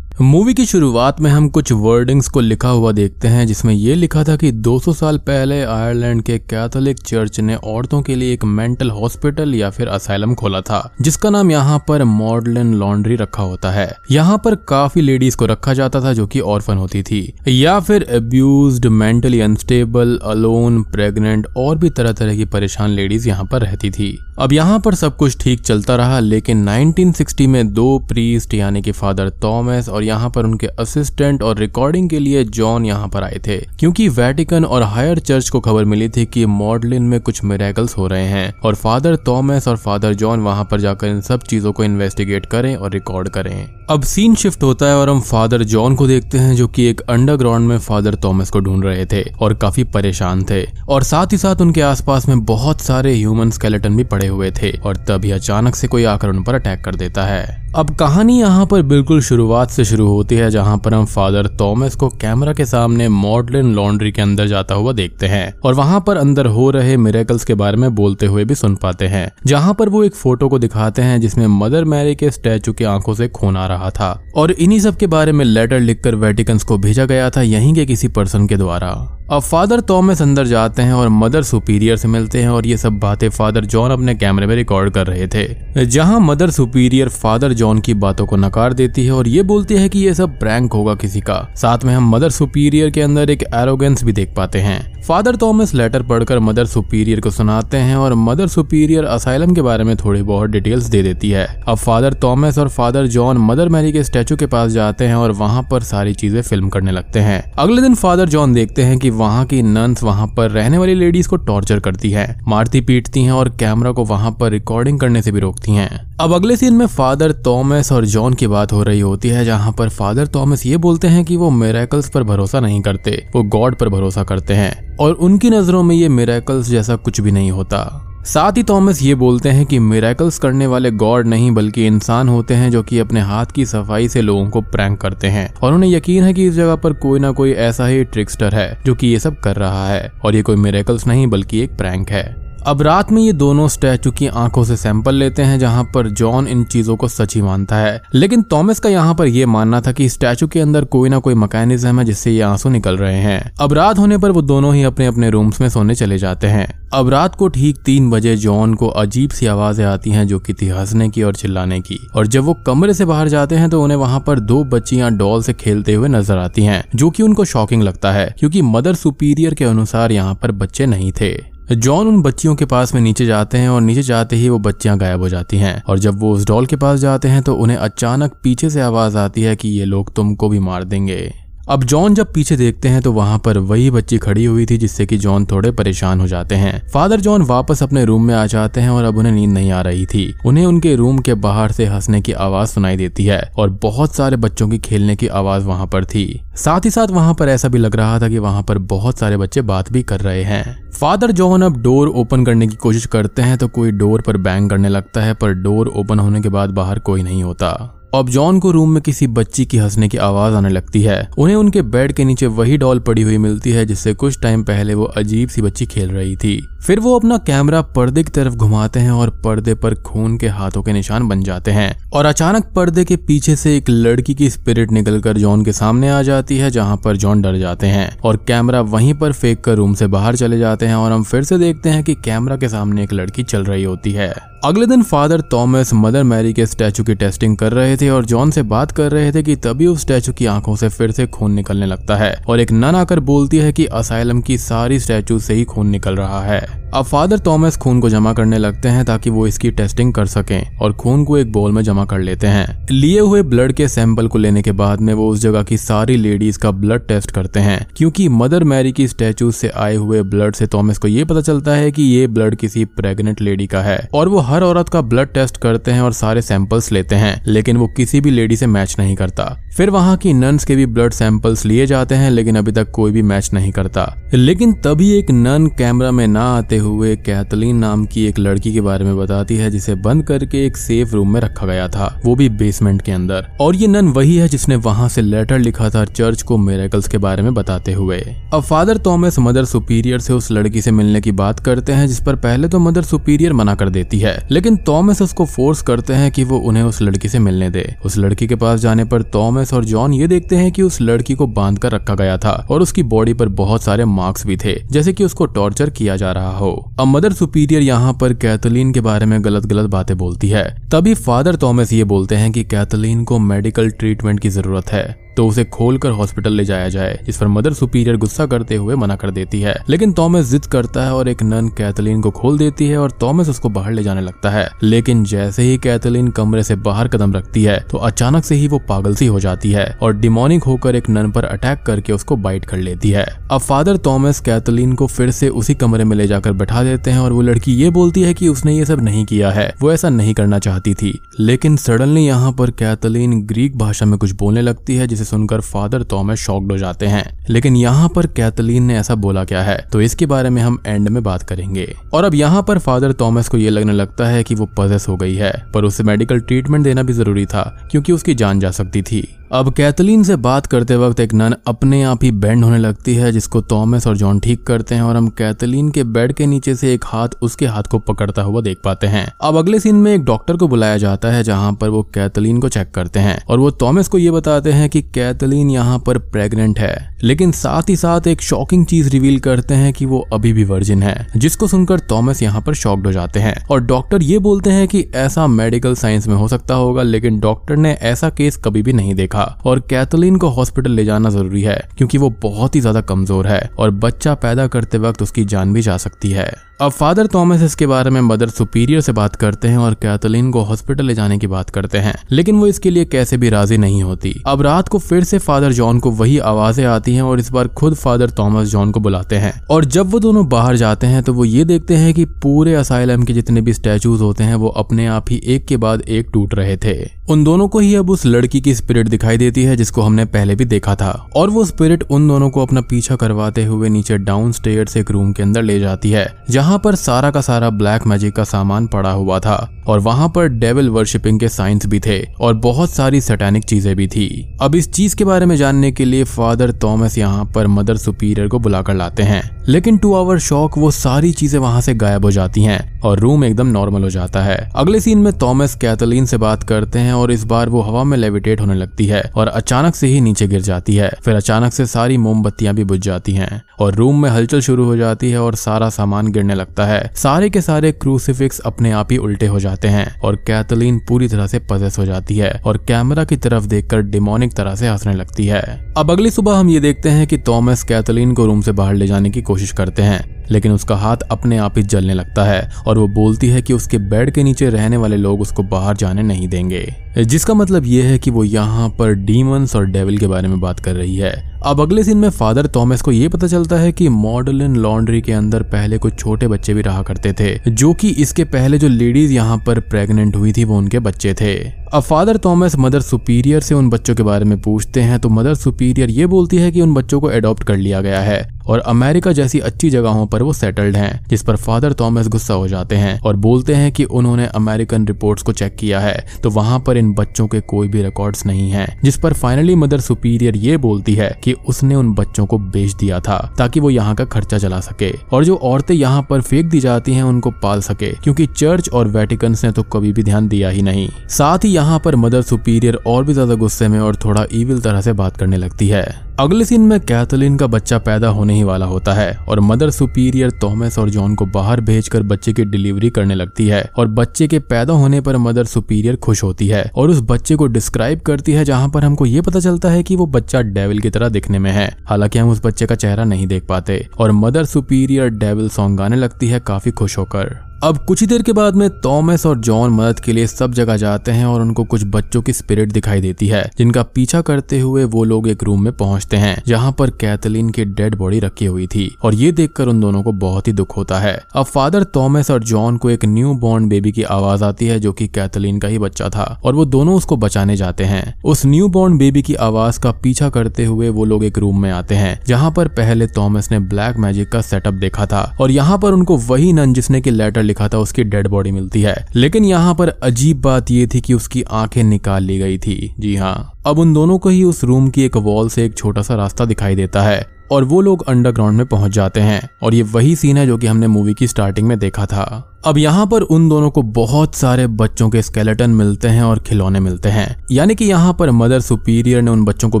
मूवी 0.20 0.52
की 0.54 0.64
शुरुआत 0.66 1.20
में 1.20 1.30
हम 1.30 1.48
कुछ 1.48 1.70
वर्डिंग्स 1.72 2.28
को 2.28 2.40
लिखा 2.40 2.68
हुआ 2.68 2.92
देखते 2.92 3.28
हैं, 3.28 3.46
जिसमें 3.46 3.72
यह 3.74 3.94
लिखा 3.94 4.22
था 4.24 4.36
कि 4.36 4.52
200 4.52 4.92
साल 4.92 5.18
पहले 5.18 5.60
आयरलैंड 5.62 6.22
के 6.22 6.38
कैथोलिक 6.40 6.98
चर्च 6.98 7.40
ने 7.40 7.54
औरतों 7.54 8.00
के 8.02 8.14
लिए 8.14 8.32
एक 8.34 8.44
मेंटल 8.44 8.90
हॉस्पिटल 8.90 9.54
या 9.54 9.70
फिर 9.70 9.88
असाइलम 9.88 10.34
खोला 10.34 10.60
था, 10.60 10.80
जिसका 11.00 11.30
नाम 11.30 11.50
यहाँ 11.50 11.78
पर 11.88 12.04
मॉडलिन 12.04 12.72
लॉन्ड्री 12.74 13.16
रखा 13.16 13.42
होता 13.42 13.70
है। 13.70 13.90
यहाँ 14.10 14.38
पर 14.44 14.54
काफ़ी 14.68 15.02
लेडीज़ 15.02 15.36
को 15.36 15.46
रखा 15.46 15.74
जाता 15.74 16.00
था 16.00 16.12
जो 16.12 16.26
कि 16.26 16.40
ऑर्फन 16.40 16.76
होती 16.76 17.02
थी, 17.02 17.20
या 17.48 17.78
फिर 17.80 18.06
abuse 18.16 18.86
mentally 18.86 19.40
unstable 19.40 20.18
alone 20.24 20.82
pregnant 20.84 21.46
और 21.56 21.78
भी 21.78 21.90
तरह 21.90 22.12
तरह 22.12 22.36
की 22.36 22.44
परेशान 22.46 22.90
लेडीज़ 22.90 23.28
यहाँ 23.28 23.44
पर 23.44 23.60
रहती 23.60 23.90
थी। 23.90 24.16
अब 24.38 24.52
यहाँ 24.52 24.80
पर 24.80 24.94
सब 24.94 25.16
कुछ 25.16 25.38
ठीक 25.40 25.60
चलता 25.60 25.96
रहा, 25.96 26.18
लेकिन 26.20 26.64
1960 26.66 27.46
में 27.46 27.72
दो 27.72 27.98
प्रीस्ट 28.08 28.54
यानी 28.54 28.82
कि 28.82 28.92
फादर 28.92 29.30
थॉमस 29.44 29.88
और 29.88 30.04
यहाँ 30.06 30.30
पर 30.30 30.44
उनके 30.44 30.66
असिस्टेंट 30.80 31.42
और 31.42 31.58
रिकॉर्डिंग 31.58 32.08
के 32.10 32.18
लिए 32.18 32.44
जॉन 32.46 32.84
यहाँ 32.86 33.08
पर 33.08 33.22
आए 33.22 33.40
थे, 33.46 33.56
क्योंकि 33.78 34.08
वेटिकन 34.10 34.64
और 34.64 34.82
हायर 34.82 35.18
चर्च 35.18 35.48
को 35.48 35.60
खबर 35.60 35.84
मिली 35.84 36.08
थी 36.08 36.24
कि 36.26 36.44
मॉडलिन 36.46 37.02
में 37.02 37.20
कुछ 37.20 37.42
मेरेकल्स 37.44 37.96
हो 37.96 38.06
रहे 38.06 38.26
हैं, 38.26 38.52
और 38.60 38.74
फादर 38.74 39.16
थॉमस 39.28 39.68
और 39.68 39.76
फादर 39.76 40.14
जॉन 40.14 40.40
वहाँ 40.40 40.68
पर 40.70 40.80
जाकर 40.80 41.06
इन 41.06 41.20
सब 41.20 41.42
चीज़ों 41.42 41.72
को 41.72 41.84
इन्वेस्टिगेट 41.84 42.46
करें 42.46 42.74
और 42.76 42.92
रिकॉर्ड 42.92 43.28
करें। 43.28 43.75
अब 43.90 44.02
सीन 44.02 44.34
शिफ्ट 44.34 44.62
होता 44.62 44.86
है 44.86 44.96
और 44.96 45.10
हम 45.10 45.20
फादर 45.20 45.62
जॉन 45.62 45.94
को 45.94 46.06
देखते 46.06 46.38
हैं, 46.38 46.54
जो 46.56 46.66
कि 46.68 46.84
एक 46.84 47.00
अंडरग्राउंड 47.00 47.68
में 47.68 47.78
फादर 47.78 48.16
थॉमस 48.24 48.50
को 48.50 48.60
ढूंढ 48.60 48.84
रहे 48.84 49.04
थे 49.06 49.22
और 49.40 49.54
काफ़ी 49.54 49.84
परेशान 49.84 50.44
थे। 50.44 50.64
और 50.88 51.02
साथ 51.02 51.32
ही 51.32 51.38
साथ 51.38 51.60
उनके 51.60 51.80
आसपास 51.80 52.28
में 52.28 52.44
बहुत 52.44 52.80
सारे 52.80 53.14
ह्यूमन 53.14 53.50
स्केलेटन 53.50 53.96
भी 53.96 54.04
पड़े 54.04 54.26
हुए 54.26 54.50
थे 54.50 54.70
और 54.78 54.96
तभी 54.96 55.30
अचानक 55.30 55.74
से 55.74 55.88
कोई 55.88 56.04
आकर 56.04 56.28
उन 56.28 56.42
पर 56.42 56.54
अटैक 56.54 56.84
कर 56.84 56.94
देता 56.94 57.24
है। 57.24 57.66
अब 57.76 57.94
कहानी 57.96 58.38
यहाँ 58.40 58.66
पर 58.66 58.82
बिल्कुल 58.82 59.20
शुरुआत 59.20 59.70
से 59.70 59.84
शुरू 59.84 60.06
होती 60.08 60.34
है, 60.34 60.50
जहाँ 60.50 60.76
पर 60.78 60.94
हम 60.94 61.04
फादर 61.04 61.48
थॉमस 61.60 61.94
को 61.94 62.08
कैमरा 62.08 62.52
के 62.52 62.66
सामने 62.66 63.08
मॉडलिन 63.08 63.74
लॉन्ड्री 63.74 64.12
के 64.12 64.22
अंदर 64.22 64.46
जाता 64.46 64.74
हुआ 64.74 64.92
देखते 64.92 65.26
हैं 65.26 65.52
और 65.64 65.74
वहाँ 65.74 66.02
पर 66.06 66.16
अंदर 66.16 66.46
हो 66.46 66.70
रहे 66.70 66.96
मेरेकल्स 66.96 67.44
के 67.44 67.54
बारे 67.54 67.76
में 67.76 67.94
बोलते 67.94 68.26
हुए 68.26 68.44
भी 68.44 68.54
सुन 68.54 68.74
पाते 68.74 69.06
हैं। 69.06 69.30
जहाँ 69.46 69.74
पर 69.74 69.88
वो 69.88 70.04
एक 70.04 70.14
फ़ोटो 70.14 70.48
को 70.48 70.58
दिखाते 70.58 71.02
हैं, 71.02 71.20
जिसमें 71.20 71.46
मदर 71.46 71.84
मैरी 71.84 72.14
के 72.14 72.30
स्टैचू 72.30 72.72
की 72.72 72.84
आँखों 72.84 73.14
से 73.14 73.28
खून 73.28 73.56
आ 73.56 73.66
रहा 73.66 73.75
था। 73.78 74.24
और 74.34 74.50
इन्हीं 74.50 74.80
सब 74.80 74.96
के 74.96 75.06
बारे 75.06 75.32
में 75.32 75.44
लेटर 75.44 75.80
लिखकर 75.80 76.14
वेटिकन्स 76.14 76.64
को 76.64 76.78
भेजा 76.78 77.04
गया 77.04 77.30
था 77.30 77.42
यहीं 77.42 77.74
के 77.74 77.86
किसी 77.86 78.08
पर्सन 78.08 78.46
के 78.46 78.56
द्वारा। 78.56 79.15
अब 79.32 79.42
फादर 79.42 79.80
थॉमस 79.80 80.20
अंदर 80.22 80.46
जाते 80.46 80.82
हैं 80.82 80.92
और 80.92 81.08
मदर 81.08 81.42
सुपीरियर 81.42 81.96
से 81.96 82.08
मिलते 82.08 82.42
हैं 82.42 82.48
और 82.48 82.66
ये 82.66 82.76
सब 82.76 82.98
बातें 82.98 83.28
फादर 83.28 83.64
जॉन 83.64 83.90
अपने 83.90 84.14
कैमरे 84.14 84.46
में 84.46 84.54
रिकॉर्ड 84.56 84.92
कर 84.94 85.06
रहे 85.06 85.26
थे। 85.26 85.84
जहाँ 85.86 86.20
मदर 86.20 86.50
सुपीरियर 86.50 87.08
फादर 87.08 87.52
जॉन 87.52 87.80
की 87.80 87.94
बातों 87.94 88.26
को 88.26 88.36
नकार 88.36 88.72
देती 88.72 89.04
है 89.06 89.12
और 89.12 89.28
ये 89.28 89.42
बोलती 89.42 89.74
है 89.74 89.88
कि 89.88 89.98
ये 89.98 90.12
सब 90.14 90.38
प्रैंक 90.38 90.72
होगा 90.72 90.94
किसी 90.94 91.20
का। 91.20 91.46
साथ 91.56 91.84
में 91.84 91.94
हम 91.94 92.08
मदर 92.10 92.30
सुपीरियर 92.30 92.90
के 92.90 93.02
अंदर 93.02 93.30
एक 93.30 93.42
एरोगेंस 93.54 94.04
भी 94.04 94.12
देख 94.12 94.34
पाते 94.36 94.58
हैं। 94.58 95.02
फादर 95.02 95.36
थॉमस 95.36 95.74
लेटर 95.74 96.02
पढ़कर 96.02 96.38
मदर 96.38 96.66
सुपीरियर 96.66 97.20
को 97.20 97.30
सुनाते 97.30 97.76
हैं 97.76 97.96
और 97.96 98.14
मदर 98.14 98.46
सुपीरियर 98.46 99.04
असाइलम 99.06 99.54
के 99.54 99.62
बारे 99.62 99.84
में 99.84 99.94
थोड़ी 99.96 100.22
बहुत 100.22 100.50
डिटेल्स 100.50 100.84
दे 100.84 101.02
देती 101.02 101.30
है। 101.30 101.46
अब 101.68 101.76
फादर 101.76 102.14
थॉमस 102.22 102.58
और 102.58 102.68
फादर 102.68 103.06
जॉन 103.08 103.38
मदर 103.40 103.68
मैरी 103.68 103.92
के 103.92 104.04
स्टैचू 104.04 104.36
के 104.36 104.46
पास 104.46 104.70
जाते 104.72 105.04
हैं 105.04 105.14
और 105.14 105.32
वहाँ 105.32 105.66
पर 105.70 105.82
सारी 105.82 106.14
चीज़ें 106.14 106.40
फ़िल्म 106.42 106.68
करने 106.68 106.92
लगते 106.92 107.20
हैं। 107.20 107.42
अगले 107.58 107.82
दिन 107.82 107.94
फादर 107.94 108.28
जॉन 108.28 108.54
देखते 108.54 108.82
हैं 108.82 108.98
कि 108.98 109.10
वहाँ 109.16 109.44
की 109.46 109.60
नंस 109.62 110.02
वहाँ 110.02 110.26
पर 110.26 110.50
रहने 110.50 110.78
वाली 110.78 110.94
लेडीज़ 110.94 111.28
को 111.28 111.36
टॉर्चर 111.36 111.80
करती 111.80 112.10
है, 112.10 112.26
मारती 112.48 112.80
पीटती 112.80 113.22
हैं 113.22 113.32
और 113.32 113.48
कैमरा 113.48 113.92
को 113.92 114.04
वहाँ 114.04 114.36
पर 114.40 114.50
रिकॉर्डिंग 114.50 115.00
करने 115.00 115.22
से 115.22 115.32
भी 115.32 115.40
रोकती 115.40 115.72
हैं। 115.72 116.16
अब 116.20 116.32
अगले 116.32 116.56
सीन 116.56 116.74
में 116.74 116.86
फादर 116.86 117.32
थॉमस 117.46 117.92
और 117.92 118.04
जॉन 118.04 118.34
की 118.34 118.46
बात 118.46 118.72
हो 118.72 118.82
रही 118.82 119.00
होती 119.00 119.28
है, 119.28 119.44
जहाँ 119.44 119.72
पर 119.72 119.88
फादर 119.88 120.28
थॉमस 120.34 120.66
ये 120.66 120.76
बोलते 120.76 121.08
हैं 121.08 121.24
कि 121.24 121.36
वो 121.36 121.50
मेरेकल्स 121.50 122.10
पर 122.10 122.22
भरोसा 122.22 122.60
नहीं 122.60 122.80
करते, 122.80 123.28
वो 123.36 123.42
गॉड 123.42 123.76
पर 123.76 123.88
भरोसा 123.88 124.24
करते 124.24 124.54
हैं, 124.54 124.96
और 124.96 125.12
उनकी 125.12 125.50
नज़रों 125.50 125.82
में 125.82 125.96
ये 125.96 126.08
मेरेकल्स 126.08 126.68
जैसा 126.68 126.96
कुछ 126.96 127.20
भी 127.20 127.32
नहीं 127.32 127.50
होता। 127.50 128.05
साथ 128.26 128.52
ही 128.52 128.62
थॉमस 128.62 129.02
ये 129.02 129.14
बोलते 129.14 129.48
हैं 129.48 129.66
कि 129.66 129.78
मेरेकल्स 129.78 130.38
करने 130.38 130.66
वाले 130.66 130.90
गॉड 130.90 131.26
नहीं, 131.26 131.50
बल्कि 131.50 131.86
इंसान 131.86 132.28
होते 132.28 132.54
हैं 132.54 132.70
जो 132.70 132.82
कि 132.82 132.98
अपने 132.98 133.20
हाथ 133.20 133.46
की 133.46 133.66
सफ़ाई 133.66 134.08
से 134.08 134.20
लोगों 134.20 134.50
को 134.50 134.60
प्रैंक 134.60 135.00
करते 135.00 135.26
हैं। 135.26 135.54
और 135.54 135.72
उन्हें 135.72 135.90
यकीन 135.90 136.24
है 136.24 136.34
कि 136.34 136.46
इस 136.46 136.54
जगह 136.54 136.76
पर 136.76 136.92
कोई 136.92 137.20
ना 137.20 137.30
कोई 137.30 137.52
ऐसा 137.52 137.86
ही 137.86 138.04
ट्रिक्स्टर 138.04 138.54
है, 138.54 138.78
जो 138.86 138.94
कि 138.94 139.06
ये 139.06 139.18
सब 139.18 139.40
कर 139.40 139.56
रहा 139.56 139.88
है। 139.88 140.12
और 140.24 140.34
ये 140.34 140.42
कोई 140.42 140.56
मेरेकल्स 140.56 141.06
नहीं, 141.06 141.26
बल्कि 141.26 141.60
एक 141.60 141.76
प्रैंक 141.76 142.10
है। 142.10 142.45
अब 142.66 142.80
रात 142.82 143.10
में 143.12 143.20
ये 143.22 143.32
दोनों 143.32 143.66
स्टैचू 143.68 144.10
की 144.10 144.26
आँखों 144.26 144.62
से 144.64 144.76
सैंपल 144.76 145.14
लेते 145.14 145.42
हैं, 145.42 145.58
जहाँ 145.58 145.82
पर 145.94 146.08
जॉन 146.10 146.46
इन 146.48 146.64
चीज़ों 146.64 146.96
को 146.96 147.08
सच 147.08 147.34
ही 147.34 147.42
मानता 147.42 147.76
है। 147.76 148.00
लेकिन 148.14 148.42
थॉमस 148.42 148.80
का 148.80 148.88
यहाँ 148.88 149.14
पर 149.14 149.26
यह 149.26 149.46
मानना 149.46 149.80
था 149.80 149.92
कि 149.92 150.08
स्टैचू 150.08 150.46
के 150.46 150.60
अंदर 150.60 150.84
कोई 150.84 151.08
ना 151.08 151.18
कोई 151.18 151.34
मैकेनिज्म 151.34 151.98
है, 151.98 152.04
जिससे 152.04 152.30
ये 152.30 152.40
आँसू 152.40 152.68
निकल 152.68 152.96
रहे 152.96 153.20
हैं। 153.20 153.52
अब 153.60 153.72
रात 153.72 153.98
होने 153.98 154.18
पर 154.18 154.30
वो 154.30 154.42
दोनों 154.42 154.74
ही 154.74 154.82
अपने 154.82 155.06
अपने 155.06 155.30
रूम्स 155.30 155.60
में 155.60 155.68
सोने 155.68 155.94
चले 155.94 156.18
जाते 156.18 156.46
हैं। 156.46 156.66
अब 156.94 157.08
रात 157.08 157.34
को 157.34 157.48
ठीक 157.48 157.78
तीन 157.86 158.10
बजे 158.10 158.36
जॉन 158.36 158.74
को 158.74 158.88
अजीब 158.88 159.30
सी 159.30 159.46
आवाज़ें 159.46 159.84
आती 159.86 160.10
हैं, 160.10 160.26
जो 160.26 160.38
कि 160.38 160.54
थी 160.54 160.68
हंसने 160.68 161.08
की 161.08 161.22
और 161.22 161.34
चिल्लाने 161.34 161.80
की। 161.80 161.98
और 162.16 162.26
जब 162.26 162.44
वो 162.44 162.54
कमरे 162.66 162.94
से 162.94 163.04
बाहर 163.04 163.28
जाते 163.28 163.56
हैं 163.56 163.70
तो 163.70 163.82
उन्हें 163.82 163.98
वहाँ 163.98 164.20
पर 164.20 164.40
दो 164.40 164.62
बच्चियाँ 164.66 165.16
डॉल 165.16 165.42
से 165.42 165.52
खेलते 165.54 165.94
हुए 165.94 166.08
नज़र 166.08 166.38
आती 166.38 166.64
हैं, 166.64 166.84
जो 166.94 167.10
कि 167.10 167.22
उनको 167.22 167.44
शॉकिंग 167.44 167.82
लगता 167.82 168.12
है, 168.12 168.34
क्योंकि 168.38 168.62
मदर 168.62 168.94
सुपीरियर 168.94 169.54
के 169.54 169.64
अनुसार 169.64 170.12
यहाँ 170.12 170.34
पर 170.34 170.52
बच्चे 170.52 170.86
नहीं 170.86 171.12
थे। 171.20 171.55
जॉन 171.72 172.08
उन 172.08 172.20
बच्चियों 172.22 172.54
के 172.54 172.64
पास 172.64 172.94
में 172.94 173.00
नीचे 173.00 173.26
जाते 173.26 173.58
हैं 173.58 173.68
और 173.68 173.80
नीचे 173.80 174.02
जाते 174.02 174.36
ही 174.36 174.48
वो 174.48 174.58
बच्चियाँ 174.58 174.98
गायब 174.98 175.20
हो 175.20 175.28
जाती 175.28 175.56
हैं। 175.56 175.82
और 175.82 175.98
जब 175.98 176.20
वो 176.20 176.32
उस 176.32 176.46
डॉल 176.46 176.66
के 176.66 176.76
पास 176.76 176.98
जाते 177.00 177.28
हैं 177.28 177.42
तो 177.42 177.54
उन्हें 177.54 177.76
अचानक 177.76 178.34
पीछे 178.42 178.70
से 178.70 178.80
आवाज़ 178.80 179.18
आती 179.18 179.42
है 179.42 179.56
कि 179.56 179.68
ये 179.68 179.84
लोग 179.84 180.14
तुमको 180.14 180.48
भी 180.48 180.58
मार 180.58 180.84
देंगे। 180.84 181.32
अब 181.68 181.84
जॉन 181.84 182.14
जब 182.14 182.32
पीछे 182.32 182.56
देखते 182.56 182.88
हैं 182.88 183.00
तो 183.02 183.12
वहाँ 183.12 183.38
पर 183.38 183.58
वही 183.58 183.90
बच्ची 183.90 184.18
खड़ी 184.18 184.44
हुई 184.44 184.66
थी 184.66 184.76
जिससे 184.78 185.06
कि 185.06 185.16
जॉन 185.18 185.46
थोड़े 185.46 185.70
परेशान 185.70 186.20
हो 186.20 186.26
जाते 186.26 186.54
हैं। 186.54 186.88
फादर 186.88 187.20
जॉन 187.20 187.42
वापस 187.42 187.82
अपने 187.82 188.04
रूम 188.04 188.26
में 188.26 188.34
आ 188.34 188.46
जाते 188.46 188.80
हैं 188.80 188.90
और 188.90 189.04
अब 189.04 189.16
उन्हें 189.16 189.32
नींद 189.32 189.50
नहीं 189.50 189.70
आ 189.70 189.80
रही 189.80 190.06
थी। 190.06 190.34
उन्हें 190.46 190.66
उनके 190.66 190.94
रूम 190.96 191.18
के 191.18 191.34
बाहर 191.34 191.72
से 191.72 191.86
हंसने 191.86 192.20
की 192.20 192.32
आवाज़ 192.32 192.68
सुनाई 192.68 192.96
देती 192.96 193.24
है 193.24 193.40
और 193.58 193.70
बहुत 193.70 194.14
सारे 194.14 194.36
बच्चों 194.36 194.68
की 194.68 194.78
खेलने 194.78 195.16
की 195.16 195.26
आवाज़ 195.26 195.64
वहाँ 195.64 195.86
पर 195.86 196.04
थी। 196.04 196.40
साथ 196.56 196.80
ही 196.84 196.90
साथ 196.90 197.06
वहाँ 197.06 197.34
पर 197.34 197.48
ऐसा 197.48 197.68
भी 197.68 197.78
लग 197.78 197.96
रहा 197.96 198.20
था 198.20 198.28
कि 198.28 198.38
वहाँ 198.38 198.62
पर 198.62 198.78
बहुत 198.78 199.18
सारे 199.18 199.36
बच्चे 199.36 199.62
बात 199.62 199.92
भी 199.92 200.02
कर 200.02 200.20
रहे 200.20 200.42
हैं। 200.42 200.90
फादर 200.90 201.32
जॉन 201.32 201.62
अब 201.62 201.82
डोर 201.82 202.08
ओपन 202.08 202.44
करने 202.44 202.66
की 202.66 202.76
कोशिश 202.76 203.06
करते 203.06 203.42
हैं 203.42 203.58
तो 203.58 203.68
कोई 203.68 203.90
डोर 203.90 204.22
पर 204.22 204.36
बैंग 204.36 204.70
करने 204.70 204.88
लगता 204.88 205.20
है, 205.20 205.34
पर 205.34 205.52
डोर 205.52 205.88
ओपन 205.88 206.18
होने 206.18 206.40
के 206.40 206.48
बाद 206.48 206.70
बाहर 206.70 206.98
कोई 206.98 207.22
नहीं 207.22 207.42
होता। 207.42 207.95
अब 208.14 208.28
जॉन 208.28 208.60
को 208.60 208.70
रूम 208.70 208.90
में 208.90 209.02
किसी 209.02 209.26
बच्ची 209.26 209.64
की 209.64 209.78
हंसने 209.78 210.08
की 210.08 210.18
आवाज़ 210.18 210.54
आने 210.54 210.68
लगती 210.68 211.02
है। 211.02 211.28
उन्हें 211.38 211.56
उनके 211.56 211.82
बेड 211.82 212.12
के 212.12 212.24
नीचे 212.24 212.46
वही 212.46 212.76
डॉल 212.76 212.98
पड़ी 212.98 213.22
हुई 213.22 213.38
मिलती 213.38 213.70
है, 213.70 213.86
जिससे 213.86 214.14
कुछ 214.14 214.40
टाइम 214.40 214.62
पहले 214.62 214.94
वो 214.94 215.04
अजीब 215.04 215.48
सी 215.48 215.62
बच्ची 215.62 215.86
खेल 215.86 216.10
रही 216.10 216.36
थी। 216.36 216.68
फिर 216.86 217.00
वो 217.00 217.18
अपना 217.18 217.38
कैमरा 217.38 217.82
पर्दे 217.82 218.22
की 218.22 218.30
तरफ़ 218.30 218.54
घुमाते 218.54 219.00
हैं 219.00 219.10
और 219.10 219.30
पर्दे 219.30 219.74
पर 219.74 219.94
खून 219.94 220.38
के 220.38 220.48
हाथों 220.48 220.82
के 220.82 220.92
निशान 220.92 221.28
बन 221.28 221.42
जाते 221.42 221.70
हैं। 221.70 222.10
और 222.12 222.26
अचानक 222.26 222.64
पर्दे 222.76 223.04
के 223.04 223.16
पीछे 223.16 223.56
से 223.56 223.76
एक 223.76 223.90
लड़की 223.90 224.34
की 224.34 224.50
स्पिरिट 224.50 224.92
निकलकर 224.92 225.38
जॉन 225.38 225.64
के 225.64 225.72
सामने 225.72 226.08
आ 226.08 226.22
जाती 226.22 226.58
है, 226.58 226.70
जहाँ 226.70 226.96
पर 226.96 227.16
जॉन 227.16 227.42
डर 227.42 227.56
जाते 227.56 227.86
हैं। 227.86 228.18
और 228.24 228.36
कैमरा 228.36 228.80
वहीं 228.80 229.14
पर 229.14 229.32
फेंक 229.32 229.64
कर 229.64 229.74
रूम 229.74 229.94
से 229.94 230.06
बाहर 230.06 230.36
चले 230.36 230.58
जाते 230.58 230.86
हैं 230.86 230.94
और 230.94 231.12
हम 231.12 231.22
फिर 231.22 231.42
से 231.42 231.58
देखते 231.58 231.88
हैं 231.88 232.04
कि 232.04 232.14
कैमरा 232.14 232.56
के 232.56 232.68
सामने 232.68 233.02
एक 233.02 233.12
लड़की 233.12 233.42
चल 233.42 233.64
रही 233.64 233.84
होती 233.84 234.12
है। 234.12 234.56
अगले 234.64 234.86
दिन 234.86 235.02
फादर 235.02 235.42
थॉमस, 235.52 235.90
मदर 235.94 236.22
मैरी 236.22 236.52
के 236.52 236.66
स्टैचू 236.66 237.04
की 237.04 237.14
टेस्टिंग 237.14 237.56
कर 237.56 237.72
रहे 237.72 237.95
थे 237.96 238.08
और 238.10 238.24
जॉन 238.24 238.50
से 238.50 238.62
बात 238.62 238.92
कर 238.92 239.10
रहे 239.10 239.32
थे 239.32 239.42
कि 239.42 239.56
तभी 239.56 239.86
उस 239.86 240.00
स्टैचू 240.00 240.32
की 240.32 240.46
आँखों 240.46 240.76
से 240.76 240.88
फिर 240.88 241.10
से 241.10 241.26
खून 241.26 241.52
निकलने 241.52 241.86
लगता 241.86 242.16
है 242.16 242.34
और 242.48 242.60
एक 242.60 242.72
नन 242.72 242.94
आकर 242.94 243.20
बोलती 243.20 243.56
है 243.56 243.72
कि 243.72 243.86
असाइलम 243.86 244.40
की 244.40 244.58
सारी 244.58 245.00
स्टैचू 245.00 245.38
से 245.38 245.54
ही 245.54 245.64
खून 245.64 245.88
निकल 245.88 246.16
रहा 246.16 246.42
है। 246.42 246.60
अब 246.94 247.04
फादर 247.04 247.38
थॉमस 247.38 247.76
खून 247.76 248.00
को 248.00 248.08
जमा 248.08 248.32
करने 248.32 248.58
लगते 248.58 248.88
हैं 248.88 249.04
ताकि 249.04 249.30
वो 249.30 249.46
इसकी 249.46 249.70
टेस्टिंग 249.70 250.12
कर 250.14 250.26
सकें 250.26 250.78
और 250.78 250.92
खून 250.92 251.24
को 251.24 251.36
एक 251.38 251.52
बोल 251.52 251.72
में 251.72 251.82
जमा 251.82 252.04
कर 252.04 252.18
लेते 252.18 252.46
हैं। 252.46 252.86
लिए 252.90 253.20
हुए 253.20 253.42
ब्लड 253.42 253.72
के 253.72 253.88
सैंपल 253.88 254.28
को 254.28 254.38
लेने 254.38 254.62
के 254.62 254.72
बाद 254.72 255.00
में 255.00 255.12
वो 255.14 255.28
उस 255.28 255.40
जगह 255.40 255.62
की 255.62 255.76
सारी 255.76 256.16
लेडीज़ 256.16 256.58
का 256.58 256.70
ब्लड 256.70 257.06
टेस्ट 257.08 257.30
करते 257.30 257.60
हैं, 257.60 257.86
क्योंकि 257.96 258.28
मदर 258.28 258.64
मैरी 258.64 258.92
की 258.92 259.08
स्टेचू 259.08 259.50
से 259.50 259.68
आए 259.68 259.96
हुए 259.96 260.22
ब्लड 260.22 260.54
से 260.54 260.66
थॉमस 260.66 260.98
को 260.98 261.08
ये 261.08 261.24
पता 261.24 261.40
चलता 261.40 261.72
है 261.72 261.90
कि 261.92 262.02
ये 262.02 262.26
ब्लड 262.26 262.56
किसी 262.56 262.84
प्रेग्नेंट 262.84 263.40
लेडी 263.40 263.66
का 263.66 263.82
है 263.82 263.98
और 264.14 264.28
वो 264.28 264.38
हर 264.40 264.62
औरत 264.62 264.88
का 264.88 265.00
ब्लड 265.00 265.28
टेस्ट 265.28 265.56
करते 265.56 265.90
हैं 265.90 266.00
और 266.00 266.12
सारे 266.12 266.42
सैंपल्स 266.42 266.90
लेते 266.92 267.14
हैं, 267.14 267.42
लेकिन 267.46 267.76
वो 267.76 267.85
किसी 267.86 268.20
भी 268.20 268.30
लेडी 268.30 268.56
से 268.56 268.66
मैच 268.66 268.96
नहीं 268.98 269.16
करता। 269.16 269.56
फिर 269.76 269.90
वहाँ 269.90 270.16
की 270.16 270.32
नन्स 270.32 270.64
के 270.64 270.76
भी 270.76 270.86
ब्लड 270.86 271.12
सैंपल्स 271.12 271.66
लिए 271.66 271.86
जाते 271.86 272.14
हैं, 272.14 272.30
लेकिन 272.30 272.56
अभी 272.56 272.72
तक 272.72 272.90
कोई 272.90 273.10
भी 273.10 273.22
मैच 273.22 273.50
नहीं 273.54 273.72
करता। 273.72 274.16
लेकिन 274.34 274.72
तभी 274.72 275.10
एक 275.10 275.30
नन 275.30 275.66
कैमरा 275.78 276.10
में 276.10 276.26
ना 276.26 276.42
आते 276.42 276.76
हुए 276.76 277.16
कैथलीन 277.16 277.76
नाम 277.76 278.04
की 278.04 278.26
एक 278.26 278.38
लड़की 278.38 278.72
के 278.72 278.80
बारे 278.80 279.04
में 279.04 279.16
बताती 279.16 279.56
है, 279.56 279.70
जिसे 279.70 279.94
बंद 279.94 280.22
करके 280.22 280.66
एक 280.66 280.76
सेफ़ 280.76 281.12
रूम 281.12 281.32
में 281.32 281.40
रखा 281.40 281.66
गया 281.66 281.88
था, 281.88 282.20
वो 282.24 282.34
भी 282.34 282.48
बेसमेंट 282.48 283.02
के 283.02 283.12
अंदर। 283.12 283.46
और 283.60 283.76
ये 283.76 283.86
नन 283.86 284.08
वही 284.08 284.36
है 284.36 284.48
जिसने 284.48 284.76
वहाँ 284.76 285.08
से 285.08 285.22
लेटर 285.22 285.58
लिखा 285.58 285.90
था 285.90 286.04
चर्च 286.04 286.42
को 286.42 286.56
मेरेकल्स 286.56 287.08
के 287.08 287.18
बारे 287.18 287.42
में 287.42 287.54
बताते 287.54 287.92
हुए। 287.92 288.26
अब 288.54 288.62
फादर 288.62 288.98
थॉमस 288.98 289.36
मदर 289.38 289.64
सुपीरियर 289.64 290.18
से 290.18 290.32
उस 290.32 290.50
लड़की 290.50 290.82
से 290.82 290.90
मिलने 290.90 291.20
की 291.20 291.32
बात 291.32 291.60
करते 291.60 291.92
हैं, 291.92 292.08
जिस 292.08 292.20
पर 292.20 292.36
पहले 292.36 292.68
तो 292.68 292.78
मदर 292.78 293.02
सुपीरियर 293.02 293.52
मना 293.52 293.74
कर 293.74 293.88
देती 293.88 294.18
है। 294.18 294.46
लेकिन 294.50 294.76
थॉमस 294.88 295.22
उसको 295.22 295.46
फोर्स 295.46 295.82
करते 295.82 296.12
हैं 296.12 296.32
कि 296.32 296.44
वो 296.44 296.58
उन्हें 296.58 296.84
उस 296.84 297.02
लड़की 297.02 297.28
से 297.28 297.38
मिलने 297.38 297.70
दे। 297.76 297.94
उस 298.04 298.18
लड़की 298.18 298.46
के 298.46 298.54
पास 298.56 298.80
जाने 298.80 299.04
पर 299.04 299.22
थॉमस 299.34 299.72
और 299.74 299.84
जॉन 299.84 300.14
ये 300.14 300.26
देखते 300.26 300.56
हैं 300.56 300.70
कि 300.72 300.82
उस 300.82 301.00
लड़की 301.00 301.34
को 301.34 301.46
बाँध 301.48 301.78
कर 301.78 301.92
रखा 301.92 302.14
गया 302.14 302.36
था 302.38 302.52
और 302.70 302.82
उसकी 302.82 303.02
बॉडी 303.04 303.34
पर 303.34 303.48
बहुत 303.56 303.82
सारे 303.82 304.04
मार्क्स 304.06 304.46
भी 304.46 304.56
थे, 304.56 304.74
जैसे 304.90 305.12
कि 305.12 305.24
उसको 305.24 305.46
टॉर्चर 305.46 305.90
किया 305.90 306.16
जा 306.16 306.32
रहा 306.32 306.56
हो। 306.58 306.72
अब 307.00 307.06
मदर 307.06 307.32
सुपीरियर 307.32 307.82
यहाँ 307.82 308.12
पर 308.12 308.34
कैथलीन 308.36 308.92
के 308.92 309.00
बारे 309.00 309.26
में 309.26 309.44
गलत 309.44 309.66
गलत 309.66 309.90
बातें 309.90 310.16
बोलती 310.18 310.48
है। 310.48 310.64
तभी 310.92 311.14
फादर 311.16 311.56
थॉमस 311.56 311.92
ये 311.92 312.04
बोलते 312.04 312.34
हैं 312.34 312.50
कि 312.52 312.64
कैथलीन 312.64 313.24
को 313.24 313.38
मेडिकल 313.38 313.90
ट्रीटमेंट 313.90 314.40
की 314.40 314.48
ज़रूरत 314.48 314.92
है। 314.92 315.25
तो 315.36 315.46
उसे 315.46 315.64
खोलकर 315.64 316.10
हॉस्पिटल 316.10 316.52
ले 316.52 316.64
जाया 316.64 316.88
जाए, 316.88 317.18
जिस 317.26 317.36
पर 317.36 317.46
मदर 317.46 317.72
सुपीरियर 317.72 318.16
गुस्सा 318.16 318.46
करते 318.46 318.76
हुए 318.76 318.94
मना 318.94 319.16
कर 319.16 319.30
देती 319.30 319.60
है। 319.60 319.74
लेकिन 319.88 320.12
थॉमस 320.12 320.46
जिद 320.46 320.66
करता 320.66 321.04
है 321.04 321.14
और 321.14 321.28
एक 321.28 321.42
नन 321.42 321.68
कैथलीन 321.68 322.20
को 322.20 322.30
खोल 322.30 322.58
देती 322.58 322.88
है 322.88 322.98
और 322.98 323.12
थॉमस 323.22 323.48
उसको 323.48 323.68
बाहर 323.68 323.92
ले 323.92 324.02
जाने 324.02 324.20
लगता 324.20 324.50
है। 324.50 324.68
लेकिन 324.82 325.24
जैसे 325.24 325.62
ही 325.62 325.76
कैथलीन 325.76 326.28
कमरे 326.28 326.62
से 326.62 326.76
बाहर 326.76 327.08
कदम 327.08 327.32
रखती 327.32 327.64
है 327.64 327.78
तो 327.90 327.98
अचानक 327.98 328.44
से 328.44 328.54
ही 328.54 328.68
वो 328.68 328.78
पागल 328.88 329.14
सी 329.14 329.26
हो 329.26 329.40
जाती 329.40 329.70
है 329.72 329.86
और 330.02 330.16
डिमोनिक 330.16 330.64
होकर 330.64 330.96
एक 330.96 331.10
नन 331.10 331.30
पर 331.30 331.44
अटैक 331.44 331.82
करके 331.82 332.12
उसको 332.12 332.36
बाइट 332.36 332.64
कर 332.64 332.76
लेती 332.76 333.10
है। 333.10 333.26
अब 333.50 333.60
फादर 333.60 333.98
थॉमस 333.98 334.40
कैथलीन 334.40 334.92
को 334.92 335.06
फिर 335.06 335.30
से 335.30 335.48
उसी 335.48 335.74
कमरे 335.74 336.04
में 336.04 336.16
ले 336.16 336.26
जाकर 336.26 336.52
बैठा 336.52 336.82
देते 336.82 337.10
हैं 337.10 337.18
और 337.18 337.32
वो 337.32 337.42
लड़की 337.42 337.74
ये 337.74 337.90
बोलती 337.90 338.22
है 338.22 338.34
कि 338.34 338.48
उसने 338.48 338.76
ये 338.76 338.84
सब 338.84 339.00
नहीं 339.00 339.24
किया 339.24 339.50
है। 339.50 339.72
वो 339.80 339.92
ऐसा 339.92 340.08
नहीं 340.08 340.34
करना 340.34 340.58
चाहती 340.58 340.94
थी। 340.94 341.18
लेकिन 341.40 341.76
सडनली 341.76 342.26
यहाँ 342.26 342.52
पर 342.52 342.70
कैथलीन 342.70 343.40
ग्रीक 343.42 343.76
भाषा 343.78 344.06
में 344.06 344.18
कुछ 344.18 344.32
बोलने 344.32 344.62
लगती 344.62 344.96
है, 344.96 345.06
जिसे 345.06 345.24
सुनकर 345.26 345.60
फादर 345.60 346.04
थॉमस 346.12 346.38
शॉक्ड 346.38 346.72
हो 346.72 346.78
जाते 346.78 347.06
हैं। 347.06 347.46
लेकिन 347.50 347.76
यहाँ 347.76 348.08
पर 348.08 348.26
कैथलीन 348.26 348.82
ने 348.82 348.98
ऐसा 348.98 349.14
बोला 349.14 349.44
क्या 349.44 349.62
है? 349.62 349.78
तो 349.92 350.00
इसके 350.00 350.26
बारे 350.26 350.50
में 350.50 350.62
हम 350.62 350.78
एंड 350.86 351.08
में 351.08 351.22
बात 351.22 351.42
करेंगे। 351.42 351.94
और 352.14 352.24
अब 352.24 352.34
यहाँ 352.34 352.62
पर 352.62 352.78
फादर 352.78 353.12
थॉमस 353.12 353.48
को 353.48 353.56
ये 353.56 353.70
लगने 353.70 353.92
लगता 353.92 354.26
है 354.26 354.42
कि 354.42 354.54
वो 354.54 354.68
पजेस 354.78 355.08
हो 355.08 355.16
गई 355.16 355.34
है। 355.34 355.52
पर 355.74 355.84
उसे 355.84 356.02
मेडिकल 356.02 356.40
ट्रीटमेंट 356.40 356.84
देना 356.84 357.02
भी 357.02 357.12
ज़रूरी 357.12 357.46
था, 357.46 357.88
क्योंकि 357.90 358.12
उसकी 358.12 358.34
जान 358.34 358.60
जा 358.60 358.70
सकती 358.70 359.02
थी। 359.02 359.26
अब 359.52 359.72
कैथलीन 359.72 360.22
से 360.22 360.36
बात 360.36 360.66
करते 360.66 360.96
वक्त 360.96 361.20
एक 361.20 361.34
नन 361.34 361.54
अपने 361.66 362.02
आप 362.02 362.24
ही 362.24 362.30
बैंड 362.30 362.64
होने 362.64 362.78
लगती 362.78 363.14
है, 363.14 363.32
जिसको 363.32 363.62
थॉमस 363.62 364.06
और 364.06 364.16
जॉन 364.16 364.40
ठीक 364.40 364.66
करते 364.66 364.94
हैं, 364.94 365.02
और 365.02 365.16
हम 365.16 365.28
कैथलीन 365.28 365.90
के 365.90 366.04
बेड 366.04 366.32
के 366.32 366.46
नीचे 366.46 366.74
से 366.74 366.94
एक 366.94 367.04
हाथ 367.04 367.28
उसके 367.42 367.66
हाथ 367.66 367.82
को 367.82 367.98
पकड़ता 367.98 368.42
हुआ 368.42 368.60
देख 368.60 368.78
पाते 368.84 369.06
हैं। 369.06 369.32
अब 369.42 369.56
अगले 369.56 369.80
सीन 369.80 369.94
में 369.94 370.14
एक 370.14 370.24
डॉक्टर 370.24 370.56
को 370.56 370.68
बुलाया 370.68 370.96
जाता 370.96 371.28
है, 371.28 371.42
जहाँ 371.42 371.72
पर 371.72 371.88
वो 371.88 372.02
कैथलीन 372.02 372.60
को 372.60 372.68
चेक 372.68 372.90
करते 372.90 373.20
हैं। 373.20 373.44
और 373.48 373.58
वो 373.58 373.70
थॉमस 373.70 374.08
को 374.08 374.18
ये 374.18 374.30
बताते 374.30 374.72
हैं 374.72 374.90
कि 374.90 375.02
कैथलीन 375.16 375.70
यहाँ 375.70 375.98
पर 375.98 376.18
प्रेग्नेंट 376.30 376.78
है। 376.78 376.94
लेकिन 377.22 377.52
साथ 377.52 377.88
ही 377.88 377.96
साथ 377.96 378.26
एक 378.26 378.40
शॉकिंग 378.42 378.84
चीज़ 378.86 379.08
रिवील 379.10 379.38
करते 379.38 379.74
हैं 379.74 379.92
कि 379.92 380.06
वो 380.06 380.18
अभी 380.32 380.52
भी 380.52 380.64
वर्जिन 380.64 381.02
है, 381.02 381.26
जिसको 381.36 381.66
सुनकर 381.66 382.00
थॉमस 382.10 382.42
यहाँ 382.42 382.60
पर 382.62 382.74
शॉक्ड 382.74 383.06
हो 383.06 383.12
जाते 383.12 383.40
हैं। 383.40 383.54
और 383.70 383.80
डॉक्टर 383.82 384.22
ये 384.22 384.38
बोलते 384.38 384.70
हैं 384.70 384.86
कि 384.88 385.04
ऐसा 385.16 385.46
मेडिकल 385.46 385.94
साइंस 385.94 386.28
में 386.28 386.34
हो 386.36 386.48
सकता 386.48 386.74
होगा, 386.74 387.02
लेकिन 387.02 387.38
डॉक्टर 387.40 387.76
ने 387.76 387.92
ऐसा 387.92 388.30
केस 388.30 388.56
कभी 388.56 388.82
भी 388.82 388.92
नहीं 388.92 389.14
देखा। 389.14 389.44
और 389.66 389.80
कैथलीन 389.90 390.36
को 390.36 390.48
हॉस्पिटल 390.48 390.90
ले 390.90 391.04
जाना 391.04 391.30
ज़रूरी 391.30 391.62
है, 391.62 391.80
क्योंकि 391.98 392.18
वो 392.18 392.30
बहुत 392.42 392.74
ही 392.74 392.80
ज़्यादा 392.80 393.00
कमज़ोर 393.02 393.46
है 393.46 393.60
और 393.78 393.90
बच्चा 393.96 394.34
पैदा 394.36 394.66
करते 394.66 394.98
वक्त 394.98 395.22
उसकी 395.22 395.44
जान 395.44 395.72
भी 395.72 395.82
जा 395.82 395.96
सकती 395.96 396.30
है। 396.30 396.50
अब 396.80 396.90
फादर 396.90 397.26
थॉमस 397.26 397.62
इसके 397.62 397.86
बारे 397.86 398.10
में 398.10 398.20
मदर 398.20 398.48
सुपीरियर 398.48 399.00
से 399.00 399.12
बात 399.12 399.36
करते 399.36 399.68
हैं 399.68 399.78
और 399.78 399.94
कैथलीन 399.94 400.50
को 400.50 400.62
हॉस्पिटल 400.62 401.04
ले 401.04 401.14
जाने 401.14 401.38
की 401.38 401.46
बात 401.46 401.70
करते 401.70 401.98
हैं। 401.98 402.14
लेकिन 402.30 402.56
वो 402.56 402.66
इसके 402.66 402.90
लिए 402.90 403.04
कैसे 403.04 403.36
भी 403.36 403.48
राज़ी 403.48 403.78
नहीं 403.78 404.02
होती। 404.02 404.34
अब 404.46 404.62
रात 404.62 404.88
को 404.88 404.98
फिर 405.06 405.24
से 405.24 405.38
फादर 405.38 405.72
जॉन 405.72 405.98
को 405.98 406.10
वही 406.12 406.38
आवाज़ें 406.40 406.84
आती 406.86 407.14
हैं 407.14 407.22
और 407.22 407.40
इस 407.40 407.50
बार 407.52 407.68
खुद 407.70 407.94
फादर 407.94 408.30
थॉमस 408.30 408.68
जॉन 408.68 408.90
को 408.90 409.00
बुलाते 409.00 409.36
हैं। 409.36 409.52
और 409.70 409.84
जब 409.86 410.10
वो 410.10 410.18
दोनों 410.18 410.46
बाहर 410.48 410.76
जाते 410.76 411.06
हैं 411.06 411.22
तो 411.22 411.34
वो 411.34 411.44
ये 411.44 411.64
देखते 411.64 411.96
हैं 411.96 412.14
कि 412.14 412.24
पूरे 412.42 412.74
असाइलम 412.74 413.22
के 413.22 413.32
जितने 413.32 413.60
भी 413.60 413.72
स्टैचूज 413.72 414.20
होते 414.20 414.44
हैं, 414.44 414.54
वो 414.54 414.68
अपने 414.68 415.06
आप 415.06 415.30
ही 415.30 415.40
एक 415.46 415.66
के 415.66 415.76
बाद 415.76 416.00
एक 416.00 416.30
टूट 416.32 416.54
रहे 416.54 416.76
थे। 416.76 416.96
उन 417.30 417.44
दोनों 417.44 417.66
को 417.68 417.78
ही 417.78 417.94
अब 417.94 418.10
उस 418.10 418.24
लड़की 418.26 418.60
की 418.60 418.74
स्पिरिट 418.74 419.08
दिखाई 419.08 419.36
देती 419.36 419.62
है, 419.62 419.76
जिसको 419.76 420.02
हमने 420.02 420.24
पहले 420.26 420.54
भी 420.54 420.64
देखा 420.64 420.94
था। 420.94 421.10
और 421.36 421.50
वो 421.50 421.64
स्पिरिट 421.64 422.02
उन 422.02 422.28
दोनों 422.28 422.50
को 422.50 422.62
अपना 422.62 422.80
पीछा 422.80 423.16
करवाते 423.16 423.64
हुए 423.64 423.88
नीचे 423.88 424.18
डाउन 424.18 424.52
स्टेयर 424.52 424.88
एक 424.96 425.10
रूम 425.10 425.32
के 425.32 425.42
अंदर 425.42 425.62
ले 425.62 425.78
जाती 425.80 426.10
है, 426.10 426.26
जहाँ 426.50 426.78
पर 426.78 426.94
सारा 426.94 427.30
का 427.30 427.40
सारा 427.40 427.70
ब्लैक 427.70 428.06
मैजिक 428.06 428.34
का 428.36 428.44
सामान 428.44 428.86
पड़ा 428.86 429.10
हुआ 429.10 429.38
था। 429.38 429.56
और 429.86 429.98
वहाँ 429.98 430.28
पर 430.28 430.48
डेविल 430.48 430.88
वर्शिपिंग 430.88 431.40
के 431.40 431.48
साइंस 431.48 431.86
भी 431.86 432.00
थे, 432.00 432.20
और 432.40 432.54
बहुत 432.54 432.90
सारी 432.90 433.20
सैटेनिक 433.20 433.64
चीज़ें 433.64 433.94
भी 433.96 434.06
थी। 434.06 434.26
अब 434.60 434.74
इस 434.74 434.92
चीज़ 434.96 435.14
के 435.16 435.24
बारे 435.24 435.46
में 435.46 435.54
जानने 435.56 435.90
के 435.92 436.04
लिए 436.04 436.24
फादर 436.24 436.72
थॉमस 436.82 437.16
यहाँ 437.18 437.44
पर 437.54 437.66
मदर 437.66 437.96
सुपीरियर 437.96 438.46
को 438.48 438.58
बुलाकर 438.58 438.94
लाते 438.94 439.22
हैं। 439.22 439.64
लेकिन 439.68 439.96
टू 439.98 440.14
आवर 440.14 440.38
शॉक 440.38 440.78
वो 440.78 440.90
सारी 440.90 441.32
चीज़ें 441.32 441.58
वहाँ 441.60 441.80
से 441.80 441.94
गायब 441.94 442.24
हो 442.24 442.30
जाती 442.30 442.62
हैं 442.62 443.00
और 443.00 443.18
रूम 443.18 443.44
एकदम 443.44 443.66
नॉर्मल 443.66 444.02
हो 444.02 444.10
जाता 444.10 444.42
है। 444.42 444.56
अगले 444.76 445.00
सीन 445.00 445.18
में 445.18 445.32
थॉमस 445.32 445.74
कैथलीन 445.74 446.26
से 446.26 446.36
बात 446.36 446.62
करते 446.62 446.98
हैं 446.98 447.12
और 447.12 447.32
इस 447.32 447.44
बार 447.44 447.68
वो 447.68 447.80
हवा 447.80 448.04
में 448.04 448.16
लेविटेट 448.18 448.60
होने 448.60 448.74
लगती 448.74 449.06
है 449.06 449.22
और 449.36 449.48
अचानक 449.48 449.94
से 449.94 450.06
ही 450.06 450.20
नीचे 450.20 450.46
गिर 450.46 450.60
जाती 450.60 450.94
है। 450.94 451.10
फिर 451.24 451.34
अचानक 451.34 451.72
से 451.72 451.86
सारी 451.86 452.16
मोमबत्तियाँ 452.16 452.74
भी 452.74 452.84
बुझ 452.84 453.00
जाती 453.00 453.32
हैं 453.32 453.62
और 453.80 453.94
रूम 453.94 454.22
में 454.22 454.30
हलचल 454.30 454.60
शुरू 454.60 454.84
हो 454.84 454.96
जाती 454.96 455.30
है 455.30 455.42
और 455.42 455.54
सारा 455.54 455.88
सामान 455.88 456.32
गिरने 456.32 456.54
लगता 456.54 456.84
है। 456.84 457.10
सारे 457.16 457.50
के 457.50 457.60
सारे 457.60 457.92
क्रूसिफिक्स 457.92 458.60
अपने 458.62 458.92
आप 458.92 459.12
ही 459.12 459.18
उल्टे 459.18 459.46
हो 459.46 459.60
जाते 459.60 459.88
हैं 459.88 460.08
और 460.20 460.36
कैथलीन 460.36 460.98
पूरी 460.98 461.28
तरह 461.28 461.46
से 461.46 461.58
पजेस 461.70 461.98
हो 461.98 462.04
जाती 462.04 462.36
है 462.36 462.52
और 462.66 462.84
कैमरा 462.88 463.24
की 463.24 463.36
तरफ़ 463.38 463.66
देखकर 463.66 464.02
डिमोनिक 464.02 464.54
तरह 464.54 464.74
से 464.74 464.84
हंसने 464.88 465.12
लगती 465.12 465.46
है। 465.46 465.62
अब 465.96 466.10
अगली 466.10 466.30
सुबह 466.30 466.56
हम 466.56 466.70
ये 466.70 466.80
देखते 466.80 467.08
हैं 467.08 467.26
कि 467.26 467.38
थॉमस 467.38 467.82
कैथलीन 467.82 468.32
को 468.32 468.46
रूम 468.46 468.60
से 468.60 468.72
बाहर 468.72 468.94
ले 468.94 469.06
जाने 469.06 469.30
की 469.30 469.42
कोशिश 469.42 469.72
करते 469.72 470.02
हैं, 470.02 470.44
लेकिन 470.50 470.72
उसका 470.72 470.96
हाथ 470.96 471.16
अपने 471.30 471.58
आप 471.58 471.78
ही 471.78 471.82
जलने 471.82 472.14
लगता 472.14 472.44
है, 472.44 472.68
और 472.86 472.98
वो 472.98 473.06
बोलती 473.08 473.48
है 473.48 473.62
कि 473.62 473.72
उसके 473.72 473.98
बेड 473.98 474.30
के 474.30 474.42
नीचे 474.42 474.68
रहने 474.70 474.96
वाले 474.96 475.16
लोग 475.16 475.40
उसको 475.40 475.62
बाहर 475.62 475.96
जाने 475.96 476.22
नहीं 476.22 476.48
देंगे। 476.48 476.86
जिसका 477.18 477.54
मतलब 477.54 477.84
ये 477.86 478.02
है 478.02 478.18
कि 478.18 478.30
वो 478.30 478.44
यहाँ 478.44 478.88
पर 478.88 479.12
डीमंस 479.14 479.76
और 479.76 479.86
डेविल 479.86 480.18
के 480.18 480.26
बारे 480.26 480.48
में 480.48 480.60
बात 480.60 480.80
कर 480.80 480.94
रही 480.94 481.16
है। 481.16 481.34
अब 481.66 481.80
अगले 481.80 482.04
सीन 482.04 482.18
में 482.18 482.28
फादर 482.30 482.66
थॉमस 482.66 483.02
को 483.02 483.12
ये 483.12 483.28
पता 483.28 483.46
चलता 483.46 483.76
है 483.76 483.92
कि 483.92 484.08
मॉडर्न 484.08 484.76
लॉन्ड्री 484.76 485.20
के 485.20 485.32
अंदर 485.32 485.62
पहले 485.62 485.98
कुछ 485.98 486.18
छोटे 486.18 486.48
बच्चे 486.48 486.74
भी 486.74 486.82
रहा 486.82 487.02
करते 487.02 487.32
थे, 487.32 487.58
जो 487.70 487.92
कि 487.94 488.08
इसके 488.08 488.44
पहले 488.44 488.78
जो 488.78 488.88
लेडीज़ 488.88 489.32
यहाँ 489.32 489.58
पर 489.58 489.80
प्रेग्नेंट 489.80 490.36
हुई 490.36 490.52
थी 490.52 490.64
वो 490.64 490.78
उनके 490.78 490.98
बच्चे 490.98 491.34
थे। 491.34 491.54
अब 491.94 492.02
फादर 492.02 492.38
थॉमस 492.44 492.74
मदर 492.78 493.00
सुपीरियर 493.00 493.60
से 493.60 493.74
उन 493.74 493.88
बच्चों 493.90 494.14
के 494.14 494.22
बारे 494.22 494.44
में 494.44 494.60
पूछते 494.60 495.00
हैं 495.00 495.18
तो 495.20 495.28
मदर 495.28 495.54
सुपीरियर 495.54 496.10
ये 496.10 496.26
बोलती 496.26 496.56
है 496.56 496.70
कि 496.72 496.80
उन 496.80 496.94
बच्चों 496.94 497.20
को 497.20 497.26
अडॉप्ट 497.26 497.64
कर 497.64 497.76
लिया 497.76 498.00
गया 498.00 498.20
है 498.20 498.48
और 498.66 498.78
अमेरिका 498.78 499.32
जैसी 499.32 499.58
अच्छी 499.58 499.90
जगहों 499.90 500.26
पर 500.26 500.42
वो 500.42 500.52
सेटल्ड 500.52 500.96
हैं, 500.96 501.24
जिस 501.28 501.42
पर 501.42 501.56
फादर 501.56 501.94
थॉमस 501.94 502.28
गुस्सा 502.28 502.54
हो 502.54 502.66
जाते 502.68 502.96
हैं 502.96 503.18
और 503.20 503.36
बोलते 503.36 503.74
हैं 503.74 503.92
कि 503.92 504.04
उन्होंने 504.04 504.46
अमेरिकन 504.46 505.06
रिपोर्ट्स 505.06 505.42
को 505.42 505.52
चेक 505.52 505.76
किया 505.76 506.00
है 506.00 506.24
तो 506.42 506.50
वहाँ 506.50 506.78
पर 506.86 506.96
इन 506.96 507.12
बच्चों 507.14 507.46
के 507.46 507.60
कोई 507.62 507.88
भी 507.88 508.02
रिकॉर्ड्स 508.02 508.44
नहीं 508.46 508.70
हैं, 508.70 508.86
जिस 509.04 509.18
पर 509.18 509.32
फाइनली 509.32 509.74
मदर 509.74 510.00
सुपीरियर 510.00 510.56
ये 510.56 510.76
बोलती 510.76 511.14
है 511.14 511.30
कि 511.44 511.52
उसने 511.68 511.94
उन 511.94 512.12
बच्चों 512.14 512.46
को 512.46 512.58
बेच 512.58 512.94
दिया 512.94 513.20
था, 513.20 513.38
ताकि 513.58 513.80
वो 513.80 513.90
यहाँ 513.90 514.14
का 514.14 514.24
खर्चा 514.26 514.58
चला 514.58 514.80
सके 514.80 515.12
और 515.32 515.44
जो 515.44 515.56
औरतें 515.56 515.94
यहाँ 515.94 516.26
पर 516.30 516.40
फेंक 516.40 516.70
दी 516.70 516.80
जाती 516.80 517.14
है 517.14 517.22
उनको 517.22 517.50
पाल 517.62 517.80
सके, 517.82 518.12
क्यूँकी 518.14 518.46
चर्च 518.48 518.88
और 518.88 519.08
वेटिकन 519.08 519.56
ने 519.64 519.72
तो 519.72 519.82
कभी 519.82 520.12
भी 520.12 520.22
ध्यान 520.22 520.48
दिया 520.48 520.68
ही 520.68 520.82
नहीं। 520.82 521.08
साथ 521.28 521.64
ही 521.64 521.75
यहाँ 521.76 521.98
पर 521.98 522.16
मदर 522.16 522.42
सुपीरियर 522.42 522.98
और 523.06 523.24
भी 523.24 523.32
ज़्यादा 523.32 523.54
गुस्से 523.54 523.88
में 523.88 523.98
और 524.00 524.16
थोड़ा 524.16 524.46
ईविल 524.52 524.80
तरह 524.80 525.00
से 525.00 525.12
बात 525.14 525.36
करने 525.36 525.56
लगती 525.56 525.88
है। 525.88 526.25
अगले 526.40 526.64
सीन 526.64 526.80
में 526.80 527.00
कैथलिन 527.00 527.56
का 527.56 527.66
बच्चा 527.66 527.98
पैदा 527.98 528.28
होने 528.28 528.54
ही 528.54 528.62
वाला 528.62 528.86
होता 528.86 529.12
है 529.12 529.36
और 529.48 529.60
मदर 529.60 529.90
सुपीरियर 529.90 530.50
थॉमस 530.62 530.98
और 530.98 531.10
जॉन 531.10 531.34
को 531.34 531.46
बाहर 531.46 531.80
भेजकर 531.80 532.22
बच्चे 532.22 532.52
की 532.52 532.64
डिलीवरी 532.64 533.10
करने 533.10 533.34
लगती 533.34 533.68
है 533.68 533.82
और 533.96 534.06
बच्चे 534.06 534.48
के 534.48 534.58
पैदा 534.58 534.92
होने 534.92 535.20
पर 535.20 535.36
मदर 535.36 535.64
सुपीरियर 535.64 536.16
खुश 536.16 536.42
होती 536.42 536.68
है 536.68 536.84
और 536.94 537.10
उस 537.10 537.20
बच्चे 537.20 537.56
को 537.56 537.66
डिस्क्राइब 537.66 538.20
करती 538.20 538.52
है, 538.52 538.64
जहाँ 538.64 538.88
पर 538.88 539.04
हमको 539.04 539.26
ये 539.26 539.40
पता 539.40 539.60
चलता 539.60 539.90
है 539.90 540.02
कि 540.02 540.16
वो 540.16 540.26
बच्चा 540.26 540.62
डेविल 540.62 541.00
की 541.00 541.10
तरह 541.10 541.28
दिखने 541.28 541.58
में 541.58 541.70
है। 541.70 541.96
हालाँकि 542.06 542.38
हम 542.38 542.50
उस 542.50 542.60
बच्चे 542.64 542.86
का 542.86 542.94
चेहरा 542.94 543.24
नहीं 543.24 543.46
देख 543.46 543.66
पाते 543.66 544.06
और 544.18 544.32
मदर 544.32 544.64
सुपीरियर 544.64 545.28
डेविल 545.28 545.68
सॉन्ग 545.68 545.98
गाने 545.98 546.16
लगती 546.16 546.48
है 546.48 546.60
काफ़ी 546.60 546.90
खुश 546.90 547.18
होकर। 547.18 547.56
अब 547.84 547.96
कुछ 548.04 548.20
ही 548.20 548.26
देर 548.26 548.42
के 548.42 548.52
बाद 548.52 548.76
में 548.76 548.88
थॉमस 549.04 549.44
और 549.46 549.58
जॉन 549.58 549.90
मदद 549.90 550.20
के 550.20 550.32
लिए 550.32 550.46
सब 550.46 550.72
जगह 550.72 550.96
जाते 550.96 551.32
हैं 551.32 551.46
और 551.46 551.60
उनको 551.60 551.84
कुछ 551.84 552.02
बच्चों 552.04 552.40
की 552.42 552.52
स्पिरिट 552.52 552.92
दिखाई 552.92 553.20
देती 553.20 553.46
है, 553.46 553.70
जिनका 553.78 554.02
पीछा 554.02 554.40
करते 554.40 554.78
हुए 554.80 555.04
वो 555.04 555.24
लोग 555.24 555.48
एक 555.48 555.62
रूम 555.62 555.82
में 555.84 555.92
पहुँचते 556.26 556.36
हैं। 556.38 556.62
जहाँ 556.66 556.92
पर 556.92 557.10
कैथलीन 557.12 557.70
की 557.70 557.84
डेड 557.86 558.14
बॉडी 558.14 558.38
रखी 558.40 558.64
हुई 558.64 558.86
थी 558.86 559.10
और 559.22 559.34
ये 559.34 559.50
देखकर 559.52 559.88
उन 559.88 560.00
दोनों 560.00 560.22
को 560.22 560.32
बहुत 560.34 560.68
ही 560.68 560.72
दुख 560.72 560.96
होता 560.96 561.18
है। 561.18 561.38
अब 561.56 561.64
फादर 561.64 562.04
थॉमस 562.16 562.50
और 562.50 562.64
जॉन 562.64 562.96
को 562.96 563.10
एक 563.10 563.24
न्यू 563.24 563.54
बॉर्न 563.56 563.88
बेबी 563.88 564.12
की 564.12 564.22
आवाज़ 564.22 564.64
आती 564.64 564.86
है 564.86 564.98
जो 565.00 565.12
की 565.12 565.28
कैथलीन 565.28 565.78
का 565.78 565.88
ही 565.88 565.98
बच्चा 565.98 566.28
था 566.28 566.44
और 566.64 566.74
वो 566.74 566.84
दोनों 566.86 567.14
उसको 567.14 567.36
बचाने 567.36 567.76
जाते 567.76 568.04
हैं। 568.04 568.40
उस 568.44 568.64
न्यू 568.66 568.88
बॉर्न 568.88 569.18
बेबी 569.18 569.42
की 569.42 569.54
आवाज़ 569.60 570.00
का 570.00 570.10
पीछा 570.22 570.48
करते 570.50 570.84
हुए 570.84 571.08
वो 571.08 571.24
लोग 571.24 571.44
एक 571.44 571.58
रूम 571.58 571.82
में 571.82 571.90
आते 571.90 572.14
हैं, 572.14 572.38
जहाँ 572.48 572.70
पर 572.70 572.88
पहले 572.90 573.26
थॉमस 573.28 573.70
ने 573.72 573.78
ब्लैक 573.86 574.16
मैजिक 574.16 574.48
का 574.48 574.60
सेटअप 574.62 574.94
देखा 574.96 575.26
था 575.26 575.42
और 575.60 575.70
यहाँ 575.70 575.98
पर 575.98 576.12
उनको 576.12 576.36
वही 576.38 576.72
नन 576.72 576.92
जिसने 576.92 577.20
की 577.20 577.30
लेटर 577.30 577.62
लिखा 577.62 577.88
था 577.88 577.98
उसकी 577.98 578.24
डेड 578.24 578.48
बॉडी 578.48 578.70
मिलती 578.70 579.02
है। 579.02 579.14
लेकिन 579.34 579.64
यहाँ 579.64 579.94
पर 579.94 580.08
अजीब 580.08 580.60
बात 580.60 580.90
ये 580.90 581.06
थी 581.06 581.20
कि 581.20 581.34
उसकी 581.34 581.62
आँखें 581.62 582.02
निकाल 582.04 582.44
ली 582.44 582.58
गई 582.58 582.78
थी। 582.78 583.14
जी 583.18 583.34
हाँ। 583.36 583.72
अब 583.86 583.98
उन 583.98 584.14
दोनों 584.14 584.38
को 584.38 584.48
ही 584.48 584.64
उस 584.64 584.84
रूम 584.84 585.08
की 585.08 585.22
एक 585.22 585.36
वॉल 585.36 585.68
से 585.68 585.84
एक 585.84 585.96
छोटा 585.96 586.22
सा 586.22 586.34
रास्ता 586.34 586.64
दिखाई 586.64 586.94
देता 586.94 587.22
है, 587.22 587.46
और 587.72 587.84
वो 587.84 588.00
लोग 588.00 588.28
अंडरग्राउंड 588.28 588.76
में 588.76 588.86
पहुँच 588.86 589.12
जाते 589.12 589.40
हैं, 589.40 589.68
और 589.82 589.94
ये 589.94 590.02
वही 590.02 590.36
सीन 590.36 590.56
है 590.56 590.66
जो 590.66 590.78
कि 590.78 590.86
हमने 590.86 591.06
मूवी 591.06 591.34
की 591.34 591.46
स्टार्टिंग 591.46 591.88
में 591.88 591.98
देखा 591.98 592.26
था। 592.26 592.72
अब 592.86 592.98
यहाँ 592.98 593.26
पर 593.26 593.42
उन 593.42 593.68
दोनों 593.68 593.90
को 593.90 594.02
बहुत 594.02 594.54
सारे 594.54 594.86
बच्चों 594.86 595.30
के 595.30 595.42
स्केलेटन 595.42 595.90
मिलते 595.90 596.28
हैं 596.28 596.42
और 596.42 596.58
खिलौने 596.58 597.00
मिलते 597.00 597.28
हैं। 597.28 597.64
यानी 597.70 597.94
कि 597.94 598.04
यहाँ 598.04 598.36
पर 598.38 598.50
मदर 598.50 598.80
सुपीरियर 598.80 599.42
ने 599.42 599.50
उन 599.50 599.64
बच्चों 599.64 599.90
को 599.90 600.00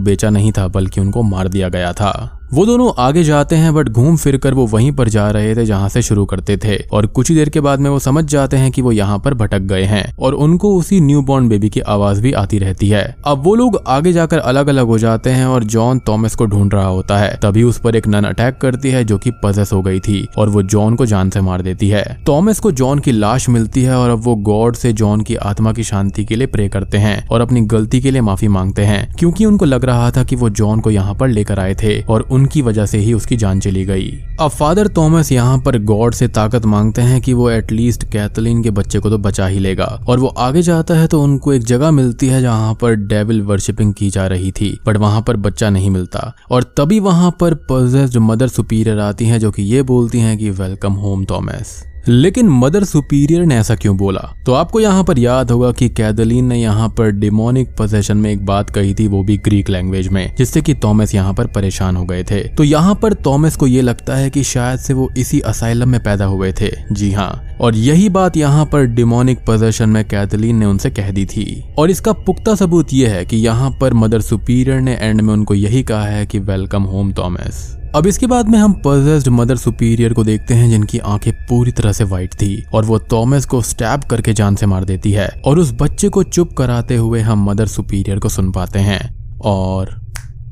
बेचा 0.00 0.30
नहीं 0.30 0.52
था, 0.52 0.68
बल्कि 0.68 1.00
उनको 1.00 1.22
मार 1.22 1.48
दिया 1.48 1.68
गया 1.68 1.92
था। 1.92 2.35
वो 2.52 2.66
दोनों 2.66 2.92
आगे 2.98 3.24
जाते 3.24 3.56
हैं 3.56 3.74
बट 3.74 3.88
घूम 3.88 4.16
फिर 4.16 4.36
कर 4.36 4.54
वो 4.54 4.66
वहीं 4.66 4.92
पर 4.92 5.08
जा 5.08 5.30
रहे 5.30 5.56
थे 5.56 5.64
जहाँ 5.64 5.88
से 5.88 6.02
शुरू 6.02 6.24
करते 6.24 6.56
थे। 6.56 6.76
और 6.92 7.06
कुछ 7.06 7.28
ही 7.28 7.34
देर 7.34 7.48
के 7.48 7.60
बाद 7.60 7.80
में 7.80 7.90
वो 7.90 7.98
समझ 7.98 8.24
जाते 8.24 8.56
हैं 8.56 8.70
कि 8.72 8.82
वो 8.82 8.92
यहाँ 8.92 9.18
पर 9.18 9.34
भटक 9.34 9.58
गए 9.58 9.82
हैं। 9.82 10.16
और 10.18 10.34
उनको 10.34 10.76
उसी 10.76 11.00
न्यू 11.00 11.22
बॉर्न 11.22 11.48
बेबी 11.48 11.68
की 11.68 11.80
आवाज़ 11.80 12.20
भी 12.22 12.32
आती 12.32 12.58
रहती 12.58 12.88
है। 12.88 13.16
अब 13.26 13.44
वो 13.44 13.54
लोग 13.54 13.82
आगे 13.86 14.12
जाकर 14.12 14.38
अलग 14.38 14.68
अलग 14.68 14.86
हो 14.86 14.98
जाते 14.98 15.30
हैं 15.30 15.46
और 15.46 15.64
जॉन 15.64 16.00
थॉमस 16.08 16.34
को 16.34 16.46
ढूंढ 16.46 16.74
रहा 16.74 16.86
होता 16.86 17.18
है। 17.18 17.38
तभी 17.42 17.62
उस 17.62 17.78
पर 17.78 17.96
एक 17.96 18.08
नन 18.08 18.24
अटैक 18.24 18.58
करती 18.58 18.90
है 18.90 19.04
जो 19.04 19.18
की 19.18 19.30
पजस 19.44 19.72
हो 19.72 19.82
गई 19.82 20.00
थी 20.00 20.26
और 20.38 20.48
वो 20.48 20.62
जॉन 20.62 20.94
को 20.94 21.06
जान 21.06 21.30
से 21.30 21.40
मार 21.40 21.62
देती 21.62 21.88
है। 21.88 22.18
थॉमस 22.28 22.58
को 22.58 22.70
जॉन 22.72 22.98
की 22.98 23.12
लाश 23.12 23.48
मिलती 23.48 23.82
है 23.82 23.96
और 23.96 24.10
अब 24.10 24.24
वो 24.24 24.36
गॉड 24.36 24.76
से 24.76 24.92
जॉन 24.92 25.20
की 25.20 25.34
आत्मा 25.34 25.72
की 25.72 25.84
शांति 25.84 26.24
के 26.24 26.36
लिए 26.36 26.46
प्रे 26.46 26.68
करते 26.68 26.98
हैं 26.98 27.28
और 27.28 27.40
अपनी 27.40 27.60
गलती 27.60 28.00
के 28.00 28.10
लिए 28.10 28.20
माफ़ी 28.20 28.48
मांगते 28.48 28.82
हैं। 28.82 29.14
क्योंकि 29.18 29.44
उनको 29.44 29.64
लग 29.64 29.84
रहा 29.84 30.10
था 30.10 30.24
कि 30.24 30.36
वो 30.36 30.50
जॉन 30.50 30.80
को 30.80 30.90
यहाँ 30.90 31.14
पर 31.14 31.28
लेकर 31.28 31.58
आए 31.58 31.74
थे 31.74 32.02
और 32.02 32.28
उनकी 32.36 32.62
वजह 32.62 32.86
से 32.86 32.98
ही 32.98 33.12
उसकी 33.12 33.36
जान 33.36 33.60
चली 33.60 33.84
गई। 33.84 34.10
अब 34.40 34.50
फादर 34.50 34.88
थॉमस 34.96 35.32
यहाँ 35.32 35.58
पर 35.58 35.78
गॉड 35.84 36.14
से 36.14 36.28
ताकत 36.28 36.64
मांगते 36.66 37.02
हैं 37.02 37.20
कि 37.20 37.32
वो 37.32 37.48
एटलीस्ट 37.50 38.04
कैथलीन 38.04 38.62
के 38.62 38.70
बच्चे 38.70 38.98
को 38.98 39.10
तो 39.10 39.18
बचा 39.18 39.46
ही 39.46 39.58
लेगा। 39.58 39.84
और 40.08 40.18
वो 40.18 40.26
आगे 40.26 40.62
जाता 40.62 40.94
है 40.94 41.06
तो 41.06 41.22
उनको 41.22 41.52
एक 41.52 41.64
जगह 41.64 41.90
मिलती 41.90 42.26
है 42.26 42.40
जहाँ 42.42 42.74
पर 42.74 42.94
डेविल 43.06 43.42
वर्शिपिंग 43.42 43.94
की 43.94 44.10
जा 44.10 44.26
रही 44.26 44.52
थी 44.52 44.76
बट 44.86 44.96
वहाँ 44.96 45.22
पर 45.22 45.36
बच्चा 45.36 45.70
नहीं 45.70 45.90
मिलता। 45.90 46.32
और 46.50 46.62
तभी 46.76 47.00
वहाँ 47.00 47.30
पर 47.40 47.54
पजेस्ड 47.70 48.16
मदर 48.22 48.48
सुपीरियर 48.48 48.98
आती 49.00 49.26
हैं 49.26 49.40
जो 49.40 49.50
कि 49.50 49.62
ये 49.64 49.82
बोलती 49.84 50.20
हैं 50.20 50.36
कि 50.38 50.50
वेलकम 50.52 50.92
होम 50.94 51.24
थॉमस 51.24 51.82
लेकिन 52.08 52.48
मदर 52.48 52.84
सुपीरियर 52.84 53.44
ने 53.46 53.56
ऐसा 53.56 53.74
क्यों 53.74 53.96
बोला? 53.96 54.20
तो 54.46 54.52
आपको 54.52 54.80
यहाँ 54.80 55.04
पर 55.04 55.18
याद 55.18 55.50
होगा 55.50 55.70
कि 55.72 55.88
कैदलीन 55.88 56.44
ने 56.44 56.56
यहाँ 56.56 56.88
पर 56.88 57.10
डिमोनिक 57.10 57.68
पोजेशन 57.68 58.16
में 58.16 58.30
एक 58.30 58.44
बात 58.46 58.70
कही 58.70 58.94
थी, 58.94 59.06
वो 59.06 59.22
भी 59.22 59.36
ग्रीक 59.36 59.70
लैंग्वेज 59.70 60.08
में, 60.08 60.34
जिससे 60.38 60.60
कि 60.60 60.74
थॉमस 60.74 61.14
यहाँ 61.14 61.34
पर 61.34 61.46
परेशान 61.46 61.96
हो 61.96 62.04
गए 62.04 62.24
थे। 62.24 62.42
तो 62.48 62.64
यहाँ 62.64 62.94
पर 62.94 63.14
थॉमस 63.14 63.56
को 63.56 63.66
ये 63.66 63.82
लगता 63.82 64.16
है 64.16 64.30
कि 64.30 64.42
शायद 64.42 64.78
से 64.78 64.94
वो 64.94 65.08
इसी 65.18 65.40
असाइलम 65.40 65.88
में 65.88 66.02
पैदा 66.02 66.24
हुए 66.24 66.52
थे। 66.52 66.70
जी 66.92 67.10
हाँ 67.12 67.56
और 67.60 67.76
यही 67.76 68.08
बात 68.08 68.36
यहाँ 68.36 68.64
पर 68.66 68.84
डिमोनिक 68.84 69.38
पोजेशन 69.38 69.88
में 69.88 70.04
कैदलीन 70.04 70.56
ने 70.56 70.66
उनसे 70.66 70.90
कह 70.90 71.10
दी 71.10 71.26
थी। 71.26 71.64
और 71.78 71.90
इसका 71.90 72.12
पुख्ता 72.12 72.54
सबूत 72.54 72.92
यह 72.92 73.10
है 73.10 73.24
कि 73.24 73.36
यहाँ 73.36 73.70
पर 73.80 73.94
मदर 73.94 74.20
सुपीरियर 74.20 74.80
ने 74.80 74.94
एंड 74.94 75.20
में 75.20 75.32
उनको 75.34 75.54
यही 75.54 75.82
कहा 75.82 76.04
है 76.04 76.26
कि 76.26 76.38
वेलकम 76.38 76.82
होम 76.82 77.12
थॉमस 77.12 77.76
अब 77.96 78.06
इसके 78.06 78.26
बाद 78.26 78.48
में 78.48 78.58
हम 78.58 78.72
पजेस्ड 78.86 79.28
मदर 79.28 79.56
सुपीरियर 79.56 80.12
को 80.12 80.24
देखते 80.24 80.54
हैं, 80.54 80.70
जिनकी 80.70 80.98
आँखें 80.98 81.32
पूरी 81.32 81.72
तरह 81.72 81.92
से 81.92 82.04
व्हाइट 82.04 82.34
थी, 82.34 82.64
और 82.74 82.84
वो 82.84 82.98
थॉमस 82.98 83.46
को 83.46 83.62
स्टैब 83.62 84.00
करके 84.00 84.32
जान 84.32 84.56
से 84.56 84.66
मार 84.66 84.84
देती 84.84 85.12
है, 85.12 85.42
और 85.46 85.58
उस 85.58 85.72
बच्चे 85.72 86.08
को 86.08 86.22
चुप 86.22 86.52
कराते 86.52 86.96
हुए 86.96 87.20
हम 87.20 87.50
मदर 87.50 87.66
सुपीरियर 87.66 88.18
को 88.18 88.28
सुन 88.28 88.52
पाते 88.52 88.78
हैं, 88.78 89.34
और 89.40 89.90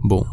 बूम 0.06 0.24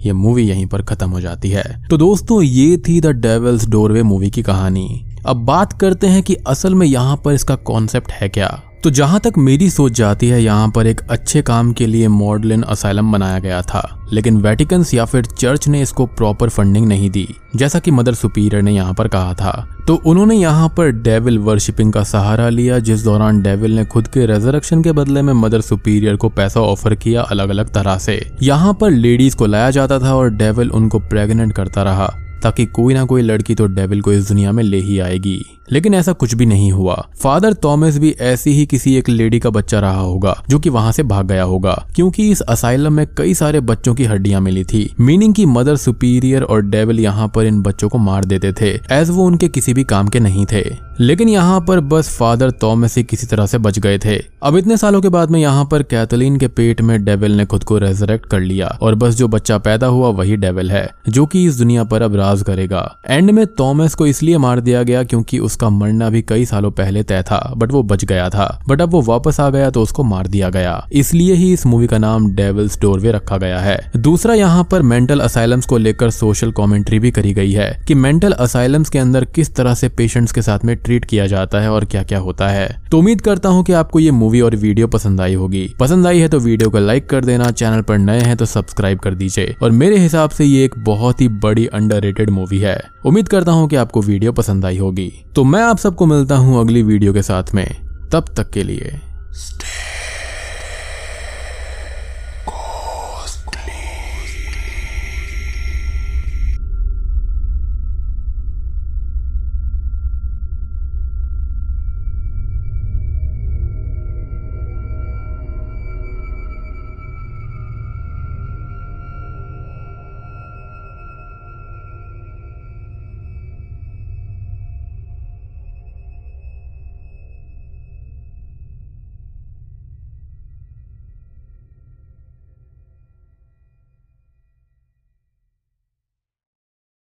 ये 0.00 0.12
मूवी 0.12 0.42
यहीं 0.42 0.66
पर 0.66 0.82
खत्म 0.82 1.10
हो 1.10 1.20
जाती 1.20 1.50
है। 1.50 1.82
तो 1.90 1.96
दोस्तों, 1.96 2.42
ये 2.42 2.76
थी 2.76 3.00
द 3.00 3.06
डेवल्स 3.06 3.66
डोरवे 3.66 4.02
मूवी 4.02 4.30
की 4.30 4.42
कहानी। 4.42 5.06
अब 5.26 5.36
बात 5.36 5.72
करते 5.72 6.06
हैं 6.06 6.22
कि 6.22 6.34
असल 6.34 6.74
में 6.74 6.86
यहाँ 6.86 7.22
पर 7.24 7.32
इसका 7.32 7.54
कॉन्सेप्ट 7.54 8.12
है 8.12 8.28
क्या। 8.28 8.62
तो 8.84 8.90
जहाँ 8.90 9.18
तक 9.20 9.32
मेरी 9.38 9.68
सोच 9.70 9.92
जाती 9.92 10.28
है, 10.28 10.42
यहाँ 10.42 10.68
पर 10.70 10.86
एक 10.86 11.00
अच्छे 11.10 11.40
काम 11.42 11.72
के 11.72 11.86
लिए 11.86 12.08
मॉडलिन 12.08 12.62
असाइलम 12.62 13.12
बनाया 13.12 13.38
गया 13.38 13.60
था, 13.62 13.82
लेकिन 14.12 14.36
वेटिकन्स 14.36 14.92
या 14.94 15.04
फिर 15.04 15.24
चर्च 15.26 15.68
ने 15.68 15.80
इसको 15.82 16.06
प्रॉपर 16.08 16.48
फंडिंग 16.48 16.86
नहीं 16.86 17.08
दी, 17.10 17.26
जैसा 17.56 17.78
कि 17.78 17.90
मदर 17.90 18.14
सुपीरियर 18.14 18.62
ने 18.62 18.72
यहाँ 18.72 18.94
पर 18.94 19.08
कहा 19.08 19.32
था। 19.34 19.52
तो 19.86 19.94
उन्होंने 20.06 20.36
यहाँ 20.36 20.68
पर 20.68 20.90
डेविल 20.92 21.38
वर्शिपिंग 21.38 21.92
का 21.92 22.02
सहारा 22.02 22.48
लिया, 22.48 22.78
जिस 22.78 23.04
दौरान 23.04 23.40
डेविल 23.42 23.76
ने 23.76 23.84
खुद 23.84 24.08
के 24.08 24.26
रेजरक्शन 24.26 24.82
के 24.82 24.92
बदले 24.92 25.22
में 25.22 25.32
मदर 25.32 25.60
सुपीरियर 25.60 26.16
को 26.16 26.28
पैसा 26.30 26.60
ऑफ़र 26.62 26.94
किया 26.94 27.22
अलग 27.22 27.48
अलग 27.48 27.72
तरह 27.74 27.96
से। 27.98 28.20
यहाँ 28.42 28.74
पर 28.74 28.90
लेडीज़ 28.90 29.36
को 29.36 29.46
लाया 29.46 29.70
जाता 29.70 29.98
था 29.98 30.14
और 30.14 30.30
डेविल 30.32 30.70
उनको 30.70 30.98
प्रेग्नेंट 31.00 31.52
करता 31.52 31.82
रहा। 31.82 32.12
ताकि 32.44 32.66
कोई 32.66 32.94
ना 32.94 33.04
कोई 33.04 33.22
लड़की 33.22 33.54
तो 33.54 33.66
डेविल 33.66 34.00
को 34.00 34.12
इस 34.12 34.28
दुनिया 34.28 34.52
में 34.52 34.62
ले 34.64 34.80
ही 34.80 34.98
आएगी। 34.98 35.44
लेकिन 35.72 35.94
ऐसा 35.94 36.12
कुछ 36.12 36.34
भी 36.34 36.46
नहीं 36.46 36.70
हुआ। 36.72 36.94
फादर 37.16 37.54
थॉमस 37.54 37.96
भी 37.98 38.10
ऐसी 38.20 38.50
ही 38.50 38.64
किसी 38.66 38.94
एक 38.96 39.08
लेडी 39.08 39.38
का 39.38 39.50
बच्चा 39.50 39.80
रहा 39.80 40.00
होगा, 40.00 40.34
जो 40.48 40.58
कि 40.58 40.68
वहाँ 40.68 40.92
से 40.92 41.02
भाग 41.02 41.26
गया 41.26 41.42
होगा, 41.42 41.72
क्योंकि 41.94 42.30
इस 42.30 42.40
असाइलम 42.40 42.92
में 42.92 43.06
कई 43.18 43.34
सारे 43.34 43.60
बच्चों 43.60 43.94
की 43.94 44.04
हड्डियाँ 44.04 44.40
मिली 44.40 44.64
थी। 44.64 44.88
मीनिंग 45.00 45.34
की 45.34 45.46
मदर 45.46 45.76
सुपीरियर 45.76 46.42
और 46.42 46.62
डेविल 46.62 47.00
यहाँ 47.00 47.28
पर 47.28 47.46
इन 47.46 47.62
बच्चों 47.62 47.88
को 47.88 47.98
मार 47.98 48.24
देते 48.24 48.52
थे 48.52 48.70
एज 48.92 49.10
वो 49.10 49.26
उनके 49.26 49.48
किसी 49.48 49.74
भी 49.74 49.84
काम 49.84 50.08
के 50.08 50.20
नहीं 50.20 50.46
थे। 50.52 50.64
लेकिन 51.00 51.28
यहाँ 51.28 51.60
पर 51.60 51.80
बस 51.80 52.08
फादर 52.16 52.50
थॉमस 52.62 52.96
ही 52.96 53.02
किसी 53.02 53.26
तरह 53.26 53.46
से 53.46 53.58
बच 53.58 53.78
गए 53.78 53.98
थे। 53.98 54.16
अब 54.42 54.56
इतने 54.56 54.76
सालों 54.76 55.00
के 55.00 55.08
बाद 55.08 55.30
में 55.30 55.40
यहाँ 55.40 55.64
पर 55.64 55.82
कैथलीन 55.82 56.36
के 56.36 56.48
पेट 56.48 56.80
में 56.80 57.04
डेविल 57.04 57.32
ने 57.32 57.46
खुद 57.46 57.64
को 57.64 57.78
रेजरेक्ट 57.78 58.26
कर 58.26 58.40
लिया, 58.40 58.66
और 58.82 58.94
बस 58.94 59.14
जो 59.14 59.28
बच्चा 59.28 59.58
पैदा 59.58 59.86
हुआ 59.86 60.08
वही 60.08 60.36
डेविल 60.36 60.70
है, 60.70 60.88
जो 61.08 61.26
कि 61.26 61.44
इस 61.44 61.58
दुनिया 61.58 61.84
पर 61.84 62.02
अब 62.02 62.16
राज 62.16 62.33
करेगा। 62.42 62.80
एंड 63.06 63.30
में 63.30 63.44
थॉमस 63.60 63.94
को 63.94 64.06
इसलिए 64.06 64.38
मार 64.38 64.60
दिया 64.60 64.82
गया 64.82 65.02
क्योंकि 65.04 65.38
उसका 65.40 65.68
मरना 65.70 66.08
भी 66.10 66.22
कई 66.22 66.44
सालों 66.44 66.70
पहले 66.72 67.02
तय 67.02 67.22
था, 67.22 67.38
बट 67.56 67.72
वो 67.72 67.82
बच 67.82 68.04
गया 68.04 68.28
था। 68.30 68.46
बट 68.68 68.82
अब 68.82 68.90
वो 68.90 69.02
वापस 69.02 69.40
आ 69.40 69.48
गया 69.50 69.70
तो 69.70 69.82
उसको 69.82 70.04
मार 70.04 70.26
दिया 70.26 70.48
गया। 70.50 70.86
इसलिए 70.92 71.34
ही 71.34 71.52
इस 71.52 71.66
मूवी 71.66 71.86
का 71.86 71.98
नाम 71.98 72.30
डेविल्स 72.34 72.78
डोरवे 72.80 73.12
रखा 73.12 73.36
गया 73.36 73.58
है। 73.58 73.78
दूसरा 73.96 74.34
यहाँ 74.34 74.64
पर 74.64 74.82
मेंटल 74.84 75.20
असाइलम्स 75.20 75.66
को 75.66 75.78
लेकर 75.78 76.10
सोशल 76.10 76.50
कॉमेंट्री 76.52 76.98
भी 76.98 77.10
करी 77.10 77.32
गई 77.34 77.52
है 77.52 77.70
कि 77.88 77.94
मेंटल 77.94 78.32
असाइलम्स 78.32 78.90
के 78.90 78.98
अंदर 78.98 79.24
किस 79.24 79.54
तरह 79.54 79.74
से 79.74 79.88
पेशेंट्स 79.88 80.32
के 80.32 80.42
साथ 80.42 80.64
में 80.64 80.76
ट्रीट 80.76 81.04
किया 81.04 81.26
जाता 81.26 81.60
है 81.60 81.70
और 81.70 81.84
क्या 81.84 82.02
क्या 82.02 82.18
होता 82.18 82.48
है। 82.48 82.68
तो 82.90 82.98
उम्मीद 82.98 83.20
करता 83.20 83.48
हूँ 83.48 83.64
कि 83.64 83.72
आपको 83.72 84.00
ये 84.00 84.10
मूवी 84.12 84.40
और 84.40 84.56
वीडियो 84.56 84.86
पसंद 84.88 85.20
आई 85.20 85.34
होगी। 85.34 85.66
पसंद 85.80 86.06
आई 86.06 86.18
है 86.18 86.28
तो 86.28 86.38
वीडियो 86.38 86.70
को 86.70 86.78
लाइक 86.78 87.08
कर 87.10 87.24
देना, 87.24 87.50
चैनल 87.52 87.82
पर 87.82 87.98
नए 87.98 88.20
हैं 88.20 88.36
तो 88.36 88.46
सब्सक्राइब 88.46 88.98
कर 88.98 89.14
दीजिए। 89.14 89.54
और 89.62 89.70
मेरे 89.72 89.98
हिसाब 89.98 90.30
से 90.30 90.44
ये 90.44 90.64
एक 90.64 90.74
बहुत 90.84 91.20
ही 91.20 91.28
बड़ी 91.28 91.66
अंडर 91.68 92.04
मूवी 92.30 92.58
है। 92.58 92.82
उम्मीद 93.06 93.28
करता 93.28 93.52
हूँ 93.52 93.68
कि 93.68 93.76
आपको 93.76 94.02
वीडियो 94.02 94.32
पसंद 94.32 94.64
आई 94.64 94.78
होगी। 94.78 95.12
तो 95.34 95.44
मैं 95.44 95.62
आप 95.62 95.78
सबको 95.78 96.06
मिलता 96.06 96.36
हूँ 96.36 96.60
अगली 96.60 96.82
वीडियो 96.82 97.12
के 97.12 97.22
साथ 97.22 97.44
में। 97.54 97.66
तब 98.12 98.24
तक 98.36 98.50
के 98.50 98.62
लिए। 98.62 99.00
स्टे 99.32 99.73